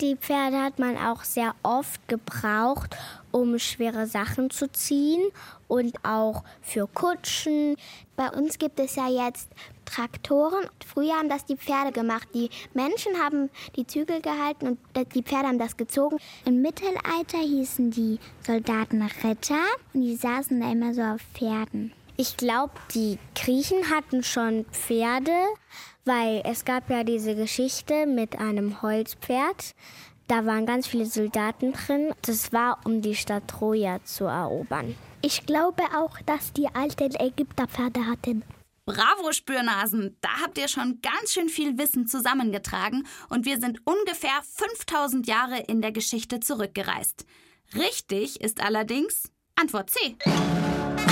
Die 0.00 0.16
Pferde 0.16 0.60
hat 0.60 0.80
man 0.80 0.96
auch 0.96 1.22
sehr 1.22 1.54
oft 1.62 2.08
gebraucht, 2.08 2.96
um 3.34 3.58
schwere 3.58 4.06
Sachen 4.06 4.48
zu 4.48 4.70
ziehen 4.70 5.20
und 5.66 5.92
auch 6.04 6.44
für 6.62 6.86
Kutschen. 6.86 7.74
Bei 8.14 8.30
uns 8.30 8.58
gibt 8.58 8.78
es 8.78 8.94
ja 8.94 9.08
jetzt 9.08 9.48
Traktoren. 9.84 10.64
Früher 10.86 11.14
haben 11.14 11.28
das 11.28 11.44
die 11.44 11.56
Pferde 11.56 11.90
gemacht. 11.90 12.28
Die 12.32 12.48
Menschen 12.74 13.18
haben 13.20 13.50
die 13.74 13.86
Zügel 13.88 14.20
gehalten 14.20 14.68
und 14.68 14.78
die 15.14 15.22
Pferde 15.24 15.48
haben 15.48 15.58
das 15.58 15.76
gezogen. 15.76 16.18
Im 16.44 16.62
Mittelalter 16.62 17.38
hießen 17.38 17.90
die 17.90 18.20
Soldaten 18.46 19.02
Ritter 19.02 19.64
und 19.92 20.02
die 20.02 20.14
saßen 20.14 20.60
da 20.60 20.70
immer 20.70 20.94
so 20.94 21.02
auf 21.02 21.20
Pferden. 21.34 21.92
Ich 22.16 22.36
glaube, 22.36 22.74
die 22.94 23.18
Griechen 23.34 23.90
hatten 23.90 24.22
schon 24.22 24.64
Pferde, 24.66 25.36
weil 26.04 26.40
es 26.44 26.64
gab 26.64 26.88
ja 26.88 27.02
diese 27.02 27.34
Geschichte 27.34 28.06
mit 28.06 28.38
einem 28.38 28.80
Holzpferd. 28.80 29.74
Da 30.26 30.46
waren 30.46 30.66
ganz 30.66 30.86
viele 30.86 31.06
Soldaten 31.06 31.72
drin. 31.72 32.12
Das 32.22 32.52
war, 32.52 32.80
um 32.84 33.02
die 33.02 33.14
Stadt 33.14 33.48
Troja 33.48 34.02
zu 34.04 34.24
erobern. 34.24 34.94
Ich 35.20 35.46
glaube 35.46 35.82
auch, 35.96 36.18
dass 36.26 36.52
die 36.52 36.68
alten 36.68 37.14
Ägypter 37.18 37.66
Pferde 37.66 38.06
hatten. 38.06 38.42
Bravo, 38.86 39.32
Spürnasen! 39.32 40.16
Da 40.20 40.28
habt 40.42 40.58
ihr 40.58 40.68
schon 40.68 41.00
ganz 41.00 41.32
schön 41.32 41.48
viel 41.48 41.78
Wissen 41.78 42.06
zusammengetragen 42.06 43.06
und 43.30 43.46
wir 43.46 43.58
sind 43.58 43.80
ungefähr 43.84 44.42
5000 44.42 45.26
Jahre 45.26 45.60
in 45.60 45.80
der 45.80 45.92
Geschichte 45.92 46.40
zurückgereist. 46.40 47.24
Richtig 47.74 48.42
ist 48.42 48.62
allerdings 48.62 49.30
Antwort 49.56 49.88
C. 49.88 50.16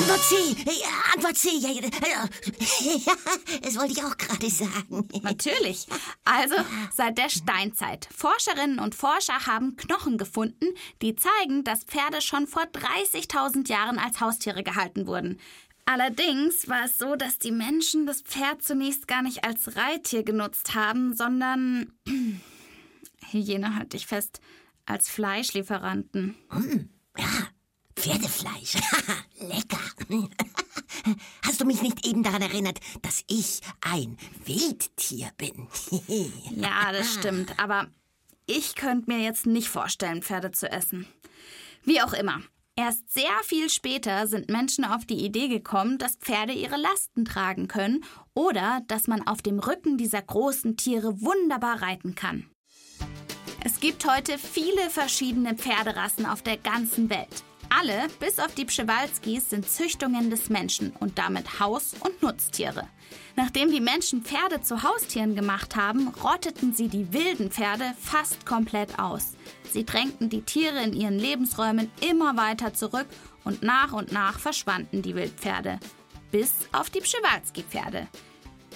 Antwort 0.03 0.21
C! 0.21 0.35
Ja, 0.65 1.15
Antwort 1.15 1.37
C! 1.37 1.49
Ja, 1.59 1.71
ja, 1.71 1.81
ja, 1.81 3.13
das 3.63 3.79
wollte 3.79 3.93
ich 3.93 4.03
auch 4.03 4.17
gerade 4.19 4.51
sagen. 4.51 5.07
Natürlich. 5.23 5.87
Also 6.25 6.57
seit 6.93 7.19
der 7.19 7.29
Steinzeit. 7.29 8.09
Forscherinnen 8.13 8.81
und 8.81 8.97
Forscher 8.97 9.47
haben 9.47 9.77
Knochen 9.77 10.19
gefunden, 10.19 10.67
die 11.03 11.15
zeigen, 11.15 11.63
dass 11.63 11.85
Pferde 11.85 12.21
schon 12.21 12.49
vor 12.49 12.65
30.000 12.65 13.69
Jahren 13.69 14.01
als 14.01 14.21
Haustiere 14.21 14.65
gehalten 14.65 15.07
wurden. 15.07 15.39
Allerdings 15.85 16.69
war 16.69 16.87
es 16.87 16.99
so, 16.99 17.15
dass 17.15 17.39
die 17.39 17.53
Menschen 17.53 18.05
das 18.05 18.23
Pferd 18.23 18.61
zunächst 18.65 19.07
gar 19.07 19.23
nicht 19.23 19.45
als 19.45 19.77
Reittier 19.77 20.25
genutzt 20.25 20.75
haben, 20.75 21.15
sondern 21.15 21.93
Hygiene 23.31 23.77
halte 23.77 23.97
ich 23.97 24.09
fest, 24.09 24.41
als 24.85 25.09
Fleischlieferanten. 25.09 26.35
Pferdefleisch. 27.97 28.75
Lecker. 29.39 29.79
Hast 31.45 31.61
du 31.61 31.65
mich 31.65 31.83
nicht 31.83 32.07
eben 32.07 32.23
daran 32.23 32.43
erinnert, 32.43 32.81
dass 33.03 33.25
ich 33.27 33.61
ein 33.81 34.17
Wildtier 34.45 35.31
bin? 35.37 35.69
Ja, 36.57 36.93
das 36.93 37.15
stimmt. 37.15 37.59
Aber 37.59 37.89
ich 38.47 38.75
könnte 38.75 39.11
mir 39.11 39.21
jetzt 39.21 39.47
nicht 39.47 39.69
vorstellen, 39.69 40.23
Pferde 40.23 40.53
zu 40.53 40.71
essen. 40.71 41.07
Wie 41.85 42.01
auch 42.03 42.13
immer. 42.13 42.41
Erst 42.75 43.13
sehr 43.13 43.39
viel 43.45 43.69
später 43.69 44.27
sind 44.27 44.49
Menschen 44.49 44.85
auf 44.85 45.05
die 45.05 45.25
Idee 45.25 45.49
gekommen, 45.49 45.99
dass 45.99 46.17
Pferde 46.17 46.53
ihre 46.53 46.77
Lasten 46.77 47.25
tragen 47.25 47.69
können 47.69 48.05
oder 48.35 48.81
dass 48.87 49.09
man 49.09 49.27
auf 49.27 49.43
dem 49.43 49.59
Rücken 49.59 49.99
dieser 49.99 50.23
großen 50.23 50.77
Tiere 50.77 51.21
wunderbar 51.21 51.83
reiten 51.83 52.15
kann. 52.15 52.49
Es 53.65 53.79
gibt 53.79 54.11
heute 54.11 54.39
viele 54.39 54.89
verschiedene 54.91 55.55
Pferderassen 55.55 56.25
auf 56.27 56.43
der 56.43 56.57
ganzen 56.57 57.11
Welt. 57.11 57.45
Alle, 57.75 58.09
bis 58.21 58.39
auf 58.39 58.55
die 58.55 58.67
Pschewalskis, 58.67 59.49
sind 59.49 59.67
Züchtungen 59.67 60.29
des 60.29 60.51
Menschen 60.51 60.91
und 61.01 61.17
damit 61.17 61.59
Haus- 61.59 61.95
und 62.01 62.23
Nutztiere. 62.23 62.87
Nachdem 63.35 63.71
die 63.71 63.81
Menschen 63.81 64.23
Pferde 64.23 64.61
zu 64.61 64.83
Haustieren 64.83 65.35
gemacht 65.35 65.75
haben, 65.75 66.09
rotteten 66.09 66.75
sie 66.75 66.89
die 66.89 67.15
wilden 67.15 67.51
Pferde 67.51 67.95
fast 67.99 68.45
komplett 68.45 68.99
aus. 68.99 69.37
Sie 69.71 69.87
drängten 69.87 70.29
die 70.29 70.43
Tiere 70.43 70.83
in 70.83 70.93
ihren 70.93 71.19
Lebensräumen 71.19 71.91
immer 72.07 72.37
weiter 72.37 72.75
zurück 72.75 73.07
und 73.43 73.63
nach 73.63 73.93
und 73.95 74.13
nach 74.13 74.39
verschwanden 74.39 75.01
die 75.01 75.15
Wildpferde. 75.15 75.81
Bis 76.31 76.53
auf 76.73 76.91
die 76.91 77.01
Pschewalski-Pferde. 77.01 78.07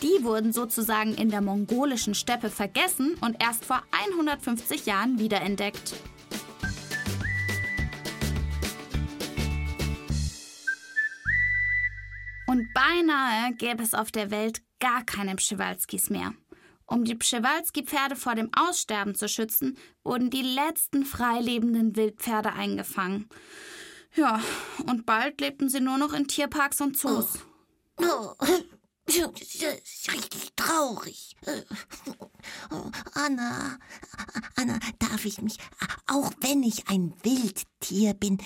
Die 0.02 0.24
wurden 0.24 0.54
sozusagen 0.54 1.14
in 1.14 1.30
der 1.30 1.42
mongolischen 1.42 2.14
Steppe 2.14 2.48
vergessen 2.48 3.16
und 3.20 3.42
erst 3.42 3.66
vor 3.66 3.82
150 3.90 4.86
Jahren 4.86 5.18
wiederentdeckt. 5.18 5.94
Und 12.56 12.72
beinahe 12.72 13.52
gäbe 13.52 13.82
es 13.82 13.92
auf 13.92 14.10
der 14.10 14.30
Welt 14.30 14.62
gar 14.80 15.04
keine 15.04 15.36
Pschewalskis 15.36 16.08
mehr. 16.08 16.32
Um 16.86 17.04
die 17.04 17.14
Pschewalski-Pferde 17.14 18.16
vor 18.16 18.34
dem 18.34 18.48
Aussterben 18.54 19.14
zu 19.14 19.28
schützen, 19.28 19.76
wurden 20.02 20.30
die 20.30 20.40
letzten 20.40 21.04
freilebenden 21.04 21.96
Wildpferde 21.96 22.54
eingefangen. 22.54 23.28
Ja, 24.14 24.40
und 24.86 25.04
bald 25.04 25.38
lebten 25.42 25.68
sie 25.68 25.80
nur 25.80 25.98
noch 25.98 26.14
in 26.14 26.28
Tierparks 26.28 26.80
und 26.80 26.96
Zoos. 26.96 27.40
Oh, 27.98 28.32
das 29.04 29.16
ist 29.42 30.14
richtig 30.14 30.54
traurig. 30.56 31.36
Oh, 32.70 32.90
Anna, 33.12 33.78
Anna, 34.54 34.78
darf 34.98 35.26
ich 35.26 35.42
mich, 35.42 35.58
auch 36.06 36.32
wenn 36.40 36.62
ich 36.62 36.88
ein 36.88 37.12
Wildtier 37.22 38.14
bin, 38.14 38.38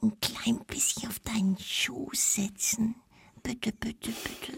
ein 0.00 0.18
klein 0.20 0.64
bisschen 0.64 1.10
auf 1.10 1.18
deinen 1.18 1.58
Schoß 1.58 2.36
setzen? 2.36 2.94
Bitte, 3.42 3.72
bitte, 3.72 4.10
bitte. 4.10 4.52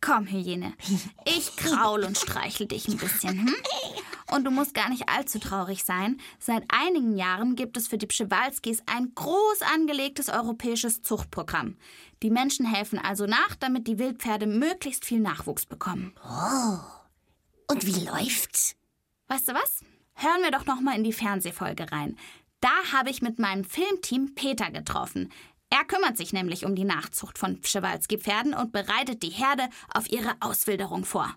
Komm, 0.00 0.26
Hyäne. 0.26 0.74
Ich 1.24 1.56
kraul 1.56 2.04
und 2.04 2.16
streichel 2.16 2.66
dich 2.66 2.86
ein 2.86 2.96
bisschen. 2.96 3.46
Hm? 3.46 3.54
Und 4.30 4.44
du 4.44 4.50
musst 4.50 4.74
gar 4.74 4.88
nicht 4.88 5.08
allzu 5.08 5.38
traurig 5.38 5.84
sein. 5.84 6.20
Seit 6.38 6.64
einigen 6.68 7.16
Jahren 7.16 7.56
gibt 7.56 7.76
es 7.76 7.88
für 7.88 7.98
die 7.98 8.06
Pschewalskis 8.06 8.82
ein 8.86 9.12
groß 9.14 9.62
angelegtes 9.74 10.28
europäisches 10.28 11.02
Zuchtprogramm. 11.02 11.76
Die 12.22 12.30
Menschen 12.30 12.66
helfen 12.66 12.98
also 12.98 13.26
nach, 13.26 13.54
damit 13.58 13.86
die 13.86 13.98
Wildpferde 13.98 14.46
möglichst 14.46 15.04
viel 15.04 15.20
Nachwuchs 15.20 15.66
bekommen. 15.66 16.14
Und 17.68 17.86
wie 17.86 18.04
läuft's? 18.04 18.76
Weißt 19.28 19.48
du 19.48 19.54
was? 19.54 19.80
Hören 20.14 20.42
wir 20.42 20.50
doch 20.50 20.66
noch 20.66 20.80
mal 20.80 20.96
in 20.96 21.04
die 21.04 21.12
Fernsehfolge 21.12 21.90
rein. 21.90 22.16
Da 22.60 22.70
habe 22.92 23.10
ich 23.10 23.22
mit 23.22 23.38
meinem 23.38 23.64
Filmteam 23.64 24.34
Peter 24.34 24.70
getroffen. 24.70 25.30
Er 25.70 25.84
kümmert 25.84 26.16
sich 26.16 26.32
nämlich 26.32 26.64
um 26.64 26.74
die 26.74 26.84
Nachzucht 26.84 27.38
von 27.38 27.60
Pschewalski-Pferden 27.60 28.54
und 28.54 28.72
bereitet 28.72 29.22
die 29.22 29.30
Herde 29.30 29.64
auf 29.92 30.08
ihre 30.10 30.34
Auswilderung 30.40 31.04
vor. 31.04 31.28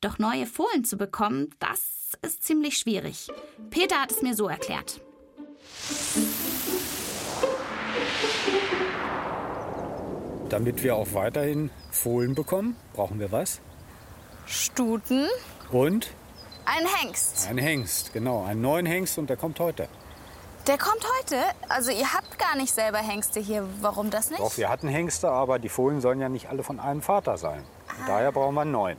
Doch 0.00 0.18
neue 0.18 0.46
Fohlen 0.46 0.84
zu 0.84 0.96
bekommen, 0.96 1.54
das 1.58 2.16
ist 2.22 2.42
ziemlich 2.42 2.78
schwierig. 2.78 3.28
Peter 3.70 4.00
hat 4.00 4.10
es 4.12 4.22
mir 4.22 4.34
so 4.34 4.48
erklärt. 4.48 5.00
Damit 10.48 10.82
wir 10.82 10.94
auch 10.96 11.12
weiterhin 11.12 11.70
Fohlen 11.90 12.34
bekommen, 12.34 12.76
brauchen 12.92 13.18
wir 13.18 13.32
was? 13.32 13.60
Stuten, 14.46 15.26
Und 15.72 16.12
ein 16.64 16.86
Hengst. 17.00 17.48
einen 17.48 17.58
Hengst, 17.58 18.12
genau, 18.12 18.44
einen 18.44 18.60
neuen 18.60 18.86
Hengst 18.86 19.18
und 19.18 19.28
der 19.28 19.36
kommt 19.36 19.58
heute. 19.58 19.88
Der 20.66 20.78
kommt 20.78 21.06
heute. 21.20 21.40
Also 21.68 21.92
ihr 21.92 22.12
habt 22.12 22.40
gar 22.40 22.56
nicht 22.56 22.74
selber 22.74 22.98
Hengste 22.98 23.38
hier. 23.38 23.64
Warum 23.80 24.10
das 24.10 24.30
nicht? 24.30 24.40
Doch, 24.40 24.56
wir 24.56 24.68
hatten 24.68 24.88
Hengste, 24.88 25.30
aber 25.30 25.60
die 25.60 25.68
Fohlen 25.68 26.00
sollen 26.00 26.20
ja 26.20 26.28
nicht 26.28 26.48
alle 26.48 26.64
von 26.64 26.80
einem 26.80 27.02
Vater 27.02 27.38
sein. 27.38 27.62
Und 27.98 28.08
daher 28.08 28.32
brauchen 28.32 28.54
wir 28.56 28.62
einen 28.62 28.72
neuen. 28.72 28.98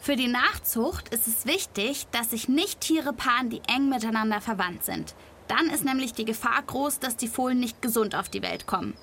Für 0.00 0.16
die 0.16 0.28
Nachzucht 0.28 1.10
ist 1.10 1.28
es 1.28 1.44
wichtig, 1.44 2.06
dass 2.12 2.30
sich 2.30 2.48
nicht 2.48 2.80
Tiere 2.80 3.12
paaren, 3.12 3.50
die 3.50 3.60
eng 3.68 3.90
miteinander 3.90 4.40
verwandt 4.40 4.84
sind. 4.84 5.14
Dann 5.48 5.68
ist 5.68 5.84
nämlich 5.84 6.14
die 6.14 6.24
Gefahr 6.24 6.62
groß, 6.66 6.98
dass 6.98 7.16
die 7.16 7.28
Fohlen 7.28 7.60
nicht 7.60 7.82
gesund 7.82 8.14
auf 8.16 8.30
die 8.30 8.42
Welt 8.42 8.66
kommen. 8.66 8.96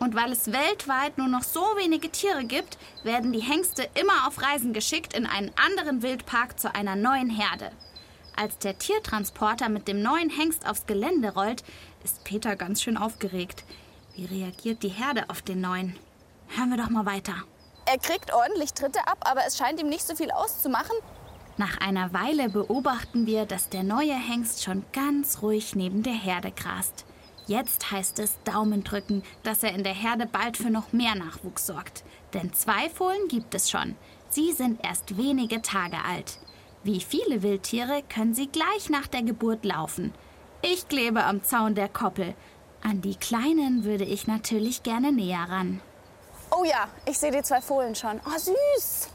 Und 0.00 0.16
weil 0.16 0.32
es 0.32 0.50
weltweit 0.50 1.16
nur 1.16 1.28
noch 1.28 1.44
so 1.44 1.60
wenige 1.76 2.10
Tiere 2.10 2.44
gibt, 2.44 2.76
werden 3.04 3.32
die 3.32 3.40
Hengste 3.40 3.88
immer 3.94 4.26
auf 4.26 4.42
Reisen 4.42 4.72
geschickt 4.72 5.14
in 5.14 5.26
einen 5.26 5.52
anderen 5.54 6.02
Wildpark 6.02 6.58
zu 6.58 6.74
einer 6.74 6.96
neuen 6.96 7.30
Herde. 7.30 7.70
Als 8.36 8.58
der 8.58 8.78
Tiertransporter 8.78 9.68
mit 9.68 9.88
dem 9.88 10.02
neuen 10.02 10.30
Hengst 10.30 10.66
aufs 10.66 10.86
Gelände 10.86 11.34
rollt, 11.34 11.62
ist 12.04 12.24
Peter 12.24 12.56
ganz 12.56 12.82
schön 12.82 12.96
aufgeregt. 12.96 13.64
Wie 14.14 14.24
reagiert 14.24 14.82
die 14.82 14.88
Herde 14.88 15.28
auf 15.28 15.42
den 15.42 15.60
neuen? 15.60 15.98
Hören 16.48 16.70
wir 16.70 16.76
doch 16.76 16.90
mal 16.90 17.06
weiter. 17.06 17.34
Er 17.86 17.98
kriegt 17.98 18.32
ordentlich 18.32 18.74
Tritte 18.74 19.00
ab, 19.06 19.18
aber 19.20 19.40
es 19.46 19.56
scheint 19.56 19.80
ihm 19.80 19.88
nicht 19.88 20.06
so 20.06 20.14
viel 20.14 20.30
auszumachen. 20.30 20.96
Nach 21.56 21.78
einer 21.78 22.12
Weile 22.12 22.48
beobachten 22.48 23.26
wir, 23.26 23.44
dass 23.44 23.68
der 23.68 23.82
neue 23.82 24.14
Hengst 24.14 24.62
schon 24.62 24.84
ganz 24.92 25.42
ruhig 25.42 25.74
neben 25.74 26.02
der 26.02 26.14
Herde 26.14 26.50
grast. 26.50 27.04
Jetzt 27.46 27.90
heißt 27.90 28.18
es 28.20 28.38
Daumen 28.44 28.84
drücken, 28.84 29.22
dass 29.42 29.62
er 29.62 29.74
in 29.74 29.84
der 29.84 29.94
Herde 29.94 30.26
bald 30.26 30.56
für 30.56 30.70
noch 30.70 30.92
mehr 30.92 31.14
Nachwuchs 31.14 31.66
sorgt. 31.66 32.04
Denn 32.34 32.52
zwei 32.52 32.88
Fohlen 32.88 33.28
gibt 33.28 33.54
es 33.54 33.70
schon. 33.70 33.96
Sie 34.30 34.52
sind 34.52 34.82
erst 34.82 35.18
wenige 35.18 35.60
Tage 35.60 35.98
alt. 36.04 36.38
Wie 36.84 37.00
viele 37.00 37.42
Wildtiere 37.42 38.02
können 38.12 38.34
sie 38.34 38.48
gleich 38.48 38.90
nach 38.90 39.06
der 39.06 39.22
Geburt 39.22 39.64
laufen. 39.64 40.12
Ich 40.62 40.88
klebe 40.88 41.22
am 41.24 41.44
Zaun 41.44 41.76
der 41.76 41.88
Koppel. 41.88 42.34
An 42.82 43.00
die 43.00 43.14
Kleinen 43.14 43.84
würde 43.84 44.04
ich 44.04 44.26
natürlich 44.26 44.82
gerne 44.82 45.12
näher 45.12 45.46
ran. 45.48 45.80
Oh 46.50 46.64
ja, 46.64 46.88
ich 47.06 47.18
sehe 47.18 47.30
die 47.30 47.42
zwei 47.42 47.60
Fohlen 47.60 47.94
schon. 47.94 48.20
Oh, 48.26 48.36
süß. 48.36 49.08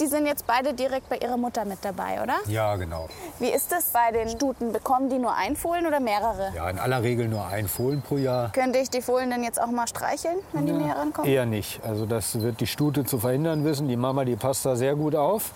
Die 0.00 0.06
sind 0.06 0.26
jetzt 0.26 0.46
beide 0.46 0.74
direkt 0.74 1.08
bei 1.08 1.16
ihrer 1.18 1.36
Mutter 1.36 1.64
mit 1.64 1.78
dabei, 1.82 2.22
oder? 2.22 2.36
Ja, 2.46 2.76
genau. 2.76 3.08
Wie 3.38 3.48
ist 3.48 3.72
das 3.72 3.90
bei 3.90 4.12
den 4.12 4.28
Stuten? 4.28 4.72
Bekommen 4.72 5.08
die 5.08 5.18
nur 5.18 5.34
ein 5.34 5.56
Fohlen 5.56 5.86
oder 5.86 6.00
mehrere? 6.00 6.52
Ja, 6.54 6.68
in 6.68 6.78
aller 6.78 7.02
Regel 7.02 7.28
nur 7.28 7.46
ein 7.46 7.68
Fohlen 7.68 8.02
pro 8.02 8.16
Jahr. 8.16 8.52
Könnte 8.52 8.78
ich 8.78 8.90
die 8.90 9.00
Fohlen 9.00 9.30
denn 9.30 9.42
jetzt 9.42 9.60
auch 9.60 9.70
mal 9.70 9.86
streicheln, 9.86 10.38
wenn 10.52 10.66
die 10.66 10.72
näher 10.72 10.96
rankommen? 10.96 11.30
Eher 11.30 11.46
nicht. 11.46 11.82
Also 11.82 12.06
das 12.06 12.40
wird 12.40 12.60
die 12.60 12.66
Stute 12.66 13.04
zu 13.04 13.18
verhindern 13.18 13.64
wissen. 13.64 13.86
Die 13.88 13.96
Mama, 13.96 14.24
die 14.24 14.36
passt 14.36 14.64
da 14.64 14.76
sehr 14.76 14.94
gut 14.96 15.14
auf. 15.14 15.52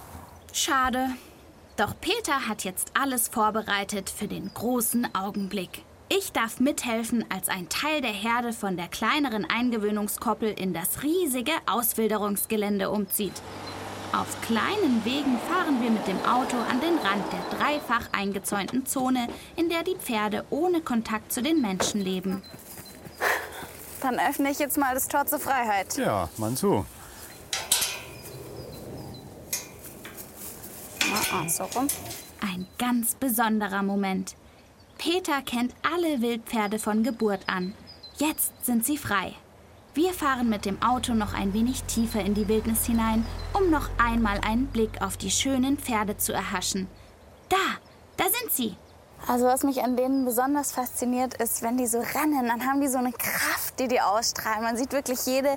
Schade. 0.53 1.09
Doch 1.81 1.95
Peter 1.99 2.47
hat 2.47 2.65
jetzt 2.65 2.93
alles 2.93 3.29
vorbereitet 3.29 4.11
für 4.11 4.29
den 4.29 4.53
großen 4.53 5.15
Augenblick. 5.15 5.83
Ich 6.11 6.31
darf 6.31 6.61
mithelfen, 6.61 7.25
als 7.31 7.49
ein 7.49 7.71
Teil 7.71 8.03
der 8.03 8.13
Herde 8.13 8.53
von 8.53 8.77
der 8.77 8.89
kleineren 8.89 9.47
Eingewöhnungskoppel 9.49 10.51
in 10.51 10.75
das 10.75 11.03
riesige 11.03 11.53
Auswilderungsgelände 11.65 12.91
umzieht. 12.91 13.33
Auf 14.13 14.27
kleinen 14.43 15.03
Wegen 15.07 15.39
fahren 15.49 15.81
wir 15.81 15.91
mit 15.91 16.07
dem 16.07 16.23
Auto 16.27 16.59
an 16.59 16.83
den 16.83 16.99
Rand 16.99 17.25
der 17.33 17.59
dreifach 17.59 18.13
eingezäunten 18.13 18.85
Zone, 18.85 19.29
in 19.57 19.71
der 19.71 19.83
die 19.83 19.97
Pferde 19.97 20.45
ohne 20.51 20.83
Kontakt 20.83 21.33
zu 21.33 21.41
den 21.41 21.63
Menschen 21.63 22.03
leben. 22.03 22.43
Dann 24.03 24.19
öffne 24.19 24.51
ich 24.51 24.59
jetzt 24.59 24.77
mal 24.77 24.93
das 24.93 25.09
Tor 25.09 25.25
zur 25.25 25.41
Freiheit. 25.41 25.97
Ja, 25.97 26.29
Mann 26.37 26.59
zu. 26.59 26.85
Ah, 31.33 31.49
so 31.49 31.65
rum. 31.65 31.87
Ein 32.41 32.67
ganz 32.79 33.15
besonderer 33.15 33.83
Moment. 33.83 34.35
Peter 34.99 35.43
kennt 35.43 35.75
alle 35.83 36.21
Wildpferde 36.21 36.79
von 36.79 37.03
Geburt 37.03 37.41
an. 37.47 37.75
Jetzt 38.19 38.53
sind 38.65 38.85
sie 38.85 38.99
frei. 38.99 39.35
Wir 39.95 40.13
fahren 40.13 40.49
mit 40.49 40.65
dem 40.65 40.83
Auto 40.83 41.15
noch 41.15 41.33
ein 41.33 41.53
wenig 41.53 41.83
tiefer 41.85 42.21
in 42.21 42.35
die 42.35 42.49
Wildnis 42.49 42.87
hinein, 42.87 43.25
um 43.53 43.71
noch 43.71 43.89
einmal 43.99 44.41
einen 44.41 44.67
Blick 44.67 45.03
auf 45.03 45.17
die 45.17 45.31
schönen 45.31 45.79
Pferde 45.79 46.17
zu 46.17 46.33
erhaschen. 46.33 46.87
Da, 47.49 47.57
da 48.17 48.25
sind 48.25 48.53
sie. 48.53 48.77
Also 49.27 49.45
was 49.45 49.63
mich 49.63 49.83
an 49.83 49.97
denen 49.97 50.25
besonders 50.25 50.73
fasziniert 50.73 51.35
ist, 51.35 51.63
wenn 51.63 51.77
die 51.77 51.87
so 51.87 51.99
rennen, 51.99 52.49
dann 52.49 52.67
haben 52.67 52.81
die 52.81 52.89
so 52.89 52.99
eine 52.99 53.13
Kraft, 53.13 53.79
die 53.79 53.89
die 53.89 54.01
ausstrahlen. 54.01 54.63
Man 54.63 54.77
sieht 54.77 54.93
wirklich 54.93 55.25
jede, 55.27 55.57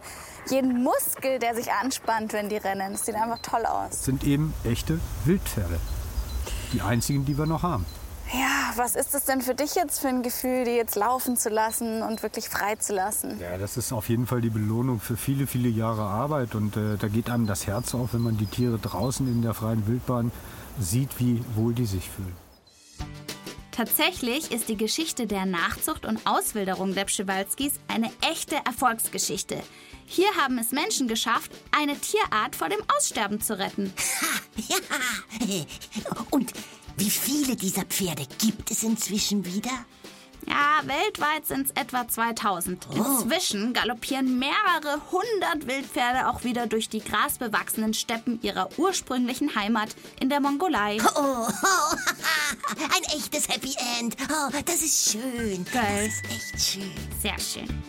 jeden 0.49 0.83
Muskel, 0.83 1.39
der 1.39 1.55
sich 1.55 1.71
anspannt, 1.71 2.33
wenn 2.33 2.49
die 2.49 2.57
rennen. 2.57 2.91
Das 2.91 3.05
sieht 3.05 3.15
einfach 3.15 3.39
toll 3.39 3.65
aus. 3.65 4.03
Sind 4.03 4.23
eben 4.23 4.53
echte 4.63 4.99
Wildpferde. 5.25 5.79
Die 6.73 6.81
einzigen, 6.81 7.25
die 7.25 7.37
wir 7.37 7.45
noch 7.45 7.63
haben. 7.63 7.85
Ja, 8.31 8.71
was 8.77 8.95
ist 8.95 9.13
es 9.13 9.25
denn 9.25 9.41
für 9.41 9.53
dich 9.53 9.75
jetzt 9.75 9.99
für 9.99 10.07
ein 10.07 10.23
Gefühl, 10.23 10.65
die 10.65 10.71
jetzt 10.71 10.95
laufen 10.95 11.37
zu 11.37 11.49
lassen 11.49 12.01
und 12.01 12.23
wirklich 12.23 12.49
frei 12.49 12.75
zu 12.75 12.93
lassen? 12.93 13.39
Ja, 13.39 13.57
das 13.57 13.77
ist 13.77 13.93
auf 13.93 14.09
jeden 14.09 14.25
Fall 14.25 14.41
die 14.41 14.49
Belohnung 14.49 14.99
für 14.99 15.17
viele, 15.17 15.45
viele 15.45 15.69
Jahre 15.69 16.01
Arbeit. 16.01 16.55
Und 16.55 16.75
äh, 16.75 16.97
da 16.97 17.07
geht 17.07 17.29
einem 17.29 17.45
das 17.45 17.67
Herz 17.67 17.93
auf, 17.93 18.13
wenn 18.13 18.21
man 18.21 18.37
die 18.37 18.47
Tiere 18.47 18.79
draußen 18.79 19.27
in 19.27 19.43
der 19.43 19.53
freien 19.53 19.85
Wildbahn 19.87 20.31
sieht, 20.79 21.19
wie 21.19 21.43
wohl 21.55 21.73
die 21.73 21.85
sich 21.85 22.09
fühlen. 22.09 22.35
Tatsächlich 23.75 24.51
ist 24.51 24.69
die 24.69 24.77
Geschichte 24.77 25.25
der 25.25 25.47
Nachzucht 25.47 26.05
und 26.05 26.27
Auswilderung 26.27 26.93
der 26.93 27.05
Pschewalskis 27.05 27.73
eine 27.87 28.11
echte 28.21 28.55
Erfolgsgeschichte. 28.65 29.63
Hier 30.05 30.29
haben 30.39 30.59
es 30.59 30.71
Menschen 30.71 31.07
geschafft, 31.07 31.51
eine 31.71 31.97
Tierart 31.97 32.55
vor 32.55 32.69
dem 32.69 32.81
Aussterben 32.95 33.41
zu 33.41 33.57
retten. 33.57 33.91
Ja. 34.67 34.77
Und 36.29 36.53
wie 36.97 37.09
viele 37.09 37.55
dieser 37.55 37.85
Pferde 37.85 38.27
gibt 38.37 38.69
es 38.69 38.83
inzwischen 38.83 39.43
wieder? 39.43 39.71
Ja, 40.47 40.81
weltweit 40.83 41.45
sind 41.45 41.67
es 41.67 41.71
etwa 41.71 42.07
2000. 42.07 42.87
Inzwischen 42.93 43.73
galoppieren 43.73 44.39
mehrere 44.39 45.01
hundert 45.11 45.67
Wildpferde 45.67 46.27
auch 46.27 46.43
wieder 46.43 46.67
durch 46.67 46.89
die 46.89 46.99
grasbewachsenen 46.99 47.93
Steppen 47.93 48.39
ihrer 48.41 48.69
ursprünglichen 48.77 49.55
Heimat 49.55 49.95
in 50.19 50.29
der 50.29 50.41
Mongolei. 50.41 50.97
Oh, 51.01 51.09
oh, 51.15 51.47
ein 52.77 53.17
echtes 53.17 53.47
Happy 53.47 53.73
End. 53.99 54.15
Oh, 54.29 54.49
das 54.65 54.81
ist 54.81 55.11
schön. 55.11 55.65
Geil. 55.71 56.09
Das 56.09 56.31
ist 56.31 56.53
echt 56.55 56.71
schön. 56.71 56.91
Sehr 57.21 57.39
schön. 57.39 57.83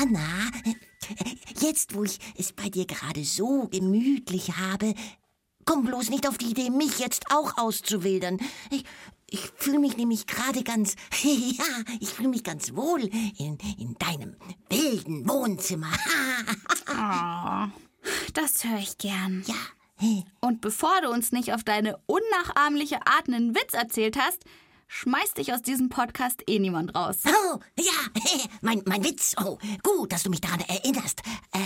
Anna, 0.00 0.50
jetzt 1.60 1.94
wo 1.94 2.04
ich 2.04 2.18
es 2.36 2.52
bei 2.52 2.68
dir 2.68 2.86
gerade 2.86 3.24
so 3.24 3.68
gemütlich 3.68 4.56
habe, 4.56 4.94
komm 5.64 5.84
bloß 5.84 6.10
nicht 6.10 6.28
auf 6.28 6.38
die 6.38 6.50
Idee, 6.50 6.70
mich 6.70 6.98
jetzt 6.98 7.30
auch 7.30 7.58
auszuwildern. 7.58 8.38
Ich, 8.70 8.84
ich 9.26 9.40
fühle 9.56 9.78
mich 9.78 9.96
nämlich 9.96 10.26
gerade 10.26 10.62
ganz, 10.62 10.94
ja, 11.22 11.64
ich 12.00 12.10
fühle 12.10 12.28
mich 12.28 12.44
ganz 12.44 12.74
wohl 12.74 13.02
in, 13.38 13.58
in 13.78 13.94
deinem 13.98 14.36
wilden 14.70 15.28
Wohnzimmer. 15.28 15.92
Das 18.32 18.64
höre 18.64 18.78
ich 18.78 18.96
gern. 18.96 19.42
ja, 19.46 19.54
Und 20.40 20.60
bevor 20.60 21.00
du 21.02 21.10
uns 21.10 21.32
nicht 21.32 21.52
auf 21.52 21.64
deine 21.64 21.98
unnachahmliche 22.06 23.06
Art 23.06 23.28
einen 23.28 23.54
Witz 23.54 23.74
erzählt 23.74 24.18
hast, 24.18 24.44
schmeißt 24.88 25.38
dich 25.38 25.52
aus 25.52 25.62
diesem 25.62 25.88
Podcast 25.88 26.42
eh 26.48 26.58
niemand 26.58 26.94
raus. 26.94 27.18
Oh, 27.26 27.58
ja, 27.78 27.92
mein, 28.60 28.82
mein 28.86 29.04
Witz. 29.04 29.34
Oh, 29.42 29.58
gut, 29.82 30.12
dass 30.12 30.22
du 30.22 30.30
mich 30.30 30.40
daran 30.40 30.60
erinnerst. 30.60 31.22
Äh, 31.52 31.58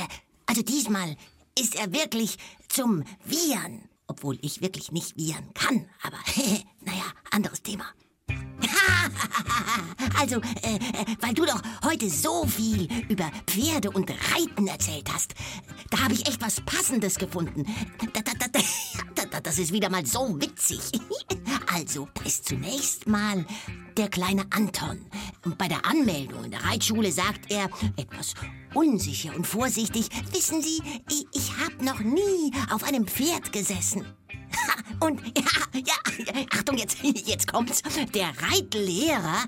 also 0.46 0.62
diesmal 0.62 1.16
ist 1.58 1.74
er 1.76 1.92
wirklich 1.92 2.38
zum 2.68 3.04
Viren. 3.24 3.88
Obwohl 4.08 4.38
ich 4.42 4.60
wirklich 4.60 4.92
nicht 4.92 5.16
viren 5.16 5.54
kann. 5.54 5.88
Aber, 6.02 6.18
naja, 6.80 7.04
anderes 7.30 7.62
Thema. 7.62 7.84
Also, 10.18 10.36
äh, 10.62 10.76
äh, 10.76 11.04
weil 11.20 11.34
du 11.34 11.44
doch 11.44 11.60
heute 11.84 12.08
so 12.08 12.46
viel 12.46 12.88
über 13.08 13.28
Pferde 13.46 13.90
und 13.90 14.08
Reiten 14.08 14.68
erzählt 14.68 15.08
hast, 15.12 15.34
da 15.90 16.00
habe 16.00 16.14
ich 16.14 16.28
echt 16.28 16.40
was 16.40 16.60
Passendes 16.60 17.16
gefunden. 17.16 17.64
Da, 18.12 18.20
da, 18.20 18.32
da, 18.38 18.46
da, 19.14 19.24
da, 19.24 19.40
das 19.40 19.58
ist 19.58 19.72
wieder 19.72 19.90
mal 19.90 20.06
so 20.06 20.40
witzig. 20.40 20.80
Also, 21.74 22.06
da 22.12 22.24
ist 22.24 22.44
zunächst 22.44 23.06
mal 23.06 23.46
der 23.96 24.08
kleine 24.08 24.44
Anton. 24.50 25.06
Und 25.42 25.56
bei 25.56 25.68
der 25.68 25.86
Anmeldung 25.86 26.44
in 26.44 26.50
der 26.50 26.62
Reitschule 26.62 27.10
sagt 27.10 27.50
er, 27.50 27.70
etwas 27.96 28.34
unsicher 28.74 29.34
und 29.34 29.46
vorsichtig, 29.46 30.08
wissen 30.32 30.60
Sie, 30.60 30.82
ich, 31.08 31.26
ich 31.32 31.56
habe 31.56 31.82
noch 31.82 32.00
nie 32.00 32.52
auf 32.70 32.84
einem 32.84 33.06
Pferd 33.06 33.52
gesessen. 33.52 34.04
Und 35.02 35.20
ja, 35.36 35.42
ja, 35.74 35.94
Achtung, 36.52 36.78
jetzt, 36.78 36.98
jetzt 37.02 37.52
kommt's. 37.52 37.82
Der 38.14 38.32
Reitlehrer, 38.50 39.44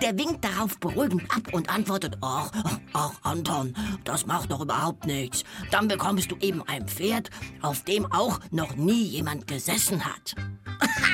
der 0.00 0.18
winkt 0.18 0.44
darauf 0.44 0.78
beruhigend 0.80 1.22
ab 1.30 1.52
und 1.52 1.70
antwortet, 1.70 2.18
ach, 2.20 2.50
ach, 2.92 3.12
Anton, 3.22 3.74
das 4.04 4.26
macht 4.26 4.50
doch 4.50 4.60
überhaupt 4.60 5.06
nichts. 5.06 5.44
Dann 5.70 5.88
bekommst 5.88 6.30
du 6.30 6.36
eben 6.40 6.62
ein 6.66 6.88
Pferd, 6.88 7.30
auf 7.62 7.84
dem 7.84 8.10
auch 8.12 8.40
noch 8.50 8.74
nie 8.74 9.02
jemand 9.02 9.46
gesessen 9.46 10.04
hat. 10.04 10.34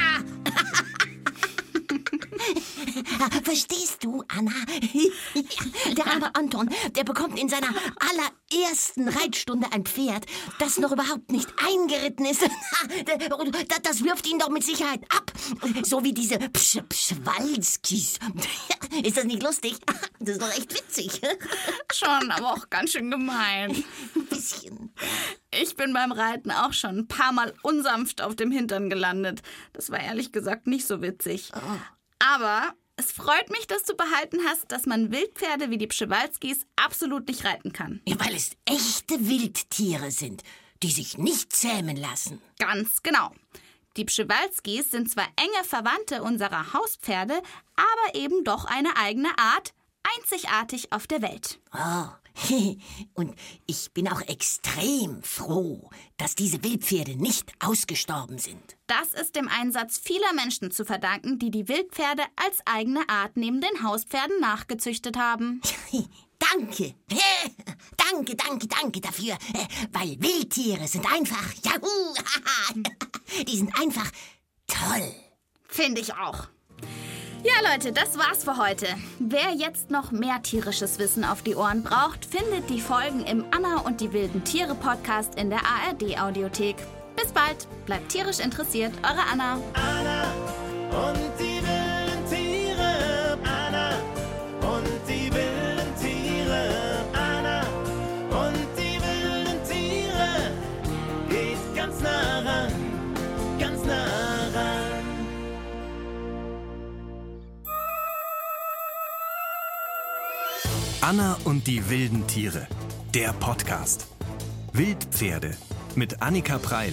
Verstehst 3.45 4.05
du, 4.05 4.23
Anna? 4.29 4.53
Der 5.97 6.07
arme 6.07 6.35
Anton, 6.35 6.69
der 6.95 7.05
bekommt 7.05 7.39
in 7.39 7.49
seiner 7.49 7.69
allerersten 7.99 9.09
Reitstunde 9.09 9.69
ein 9.73 9.85
Pferd, 9.85 10.27
das 10.59 10.79
noch 10.79 10.93
überhaupt 10.93 11.31
nicht 11.31 11.49
eingeritten 11.59 12.27
ist. 12.27 12.43
Das 13.83 14.05
wirft 14.05 14.27
ihn 14.27 14.39
doch 14.39 14.49
mit 14.49 14.65
Sicherheit 14.65 15.03
ab. 15.11 15.33
So 15.83 16.03
wie 16.05 16.13
diese 16.13 16.39
Psch 16.39 16.79
Pschwalskis. 16.89 18.19
Ist 19.03 19.17
das 19.17 19.25
nicht 19.25 19.43
lustig? 19.43 19.77
Das 20.21 20.37
ist 20.37 20.43
doch 20.43 20.51
echt 20.51 20.75
witzig. 20.75 21.21
Schon, 21.93 22.31
aber 22.31 22.53
auch 22.53 22.71
ganz 22.71 22.93
schön 22.93 23.11
gemein. 23.11 23.85
Ein 24.15 24.27
bisschen. 24.27 24.93
Ich 25.51 25.77
bin 25.77 25.93
beim 25.93 26.13
Reiten 26.13 26.51
auch 26.51 26.73
schon 26.73 26.99
ein 26.99 27.09
paar 27.09 27.33
Mal 27.33 27.55
unsanft 27.63 28.23
auf 28.23 28.37
dem 28.37 28.51
Hintern 28.51 28.89
gelandet. 28.91 29.43
Das 29.73 29.91
war 29.91 30.01
ehrlich 30.01 30.33
gesagt 30.33 30.67
nicht 30.67 30.87
so 30.87 31.03
witzig. 31.03 31.51
Aber 32.23 32.75
es 32.97 33.11
freut 33.11 33.51
mich, 33.51 33.67
dass 33.67 33.83
du 33.83 33.97
behalten 33.97 34.39
hast, 34.47 34.71
dass 34.71 34.87
man 34.87 35.11
Wildpferde 35.11 35.71
wie 35.71 35.79
die 35.79 35.89
Pschewalskis 35.89 36.67
absolut 36.77 37.27
nicht 37.27 37.45
reiten 37.45 37.73
kann. 37.73 38.01
Ja, 38.07 38.17
weil 38.21 38.35
es 38.35 38.53
echte 38.65 39.29
Wildtiere 39.29 40.11
sind, 40.11 40.43
die 40.83 40.93
sich 40.93 41.19
nicht 41.19 41.53
zähmen 41.53 41.97
lassen. 41.97 42.41
Ganz 42.59 43.03
genau. 43.03 43.33
Die 43.97 44.05
Pschewalskis 44.05 44.91
sind 44.91 45.11
zwar 45.11 45.27
enge 45.37 45.65
Verwandte 45.65 46.23
unserer 46.23 46.73
Hauspferde, 46.73 47.43
aber 47.77 48.15
eben 48.15 48.45
doch 48.45 48.65
eine 48.65 48.97
eigene 48.97 49.37
Art, 49.39 49.75
einzigartig 50.17 50.93
auf 50.93 51.07
der 51.07 51.23
Welt. 51.23 51.59
Oh. 51.75 52.07
Und 53.15 53.35
ich 53.67 53.93
bin 53.93 54.09
auch 54.09 54.21
extrem 54.23 55.23
froh, 55.23 55.91
dass 56.17 56.35
diese 56.35 56.63
Wildpferde 56.63 57.17
nicht 57.17 57.53
ausgestorben 57.61 58.39
sind. 58.39 58.77
Das 58.87 59.13
ist 59.13 59.37
dem 59.37 59.49
Einsatz 59.49 59.99
vieler 59.99 60.33
Menschen 60.35 60.71
zu 60.71 60.85
verdanken, 60.85 61.39
die 61.39 61.51
die 61.51 61.69
Wildpferde 61.69 62.23
als 62.37 62.59
eigene 62.67 63.09
Art 63.09 63.37
neben 63.37 63.61
den 63.61 63.83
Hauspferden 63.83 64.41
nachgezüchtet 64.41 65.17
haben. 65.17 65.61
Danke. 66.39 66.95
Danke, 67.97 68.35
danke, 68.35 68.67
danke 68.67 69.01
dafür. 69.01 69.35
Äh, 69.35 69.67
Weil 69.93 70.21
Wildtiere 70.21 70.87
sind 70.87 71.07
einfach, 71.11 71.55
juhu, 71.65 72.15
die 73.47 73.57
sind 73.57 73.75
einfach 73.79 74.11
toll. 74.67 75.15
Finde 75.69 76.01
ich 76.01 76.13
auch. 76.15 76.49
Ja, 77.45 77.73
Leute, 77.73 77.91
das 77.91 78.17
war's 78.17 78.45
für 78.45 78.57
heute. 78.57 78.87
Wer 79.19 79.51
jetzt 79.57 79.91
noch 79.91 80.13
mehr 80.13 80.41
tierisches 80.43 81.01
Wissen 81.01 81.25
auf 81.25 81.43
die 81.43 81.57
Ohren 81.57 81.83
braucht, 81.83 82.25
findet 82.25 82.71
die 82.71 82.81
Folgen 82.81 83.25
im 83.25 83.45
Anna 83.51 83.81
und 83.81 84.01
die 84.01 84.13
wilden 84.13 84.45
Tiere 84.45 84.77
Podcast 84.77 85.35
in 85.35 85.51
der 85.51 85.59
ARD 85.59 86.21
Audiothek. 86.21 86.77
Bis 87.17 87.33
bald, 87.33 87.67
bleibt 87.85 88.11
tierisch 88.11 88.39
interessiert, 88.39 88.93
eure 89.03 89.23
Anna. 89.33 89.59
Anna 89.75 90.33
und 91.09 91.19
die 91.41 91.62
Anna 111.03 111.37
und 111.43 111.67
die 111.67 111.91
wilden 111.91 112.29
Tiere. 112.29 112.69
Der 113.13 113.33
Podcast. 113.33 114.07
Wildpferde 114.73 115.57
mit 115.97 116.23
Annika 116.23 116.59
Preil. 116.59 116.93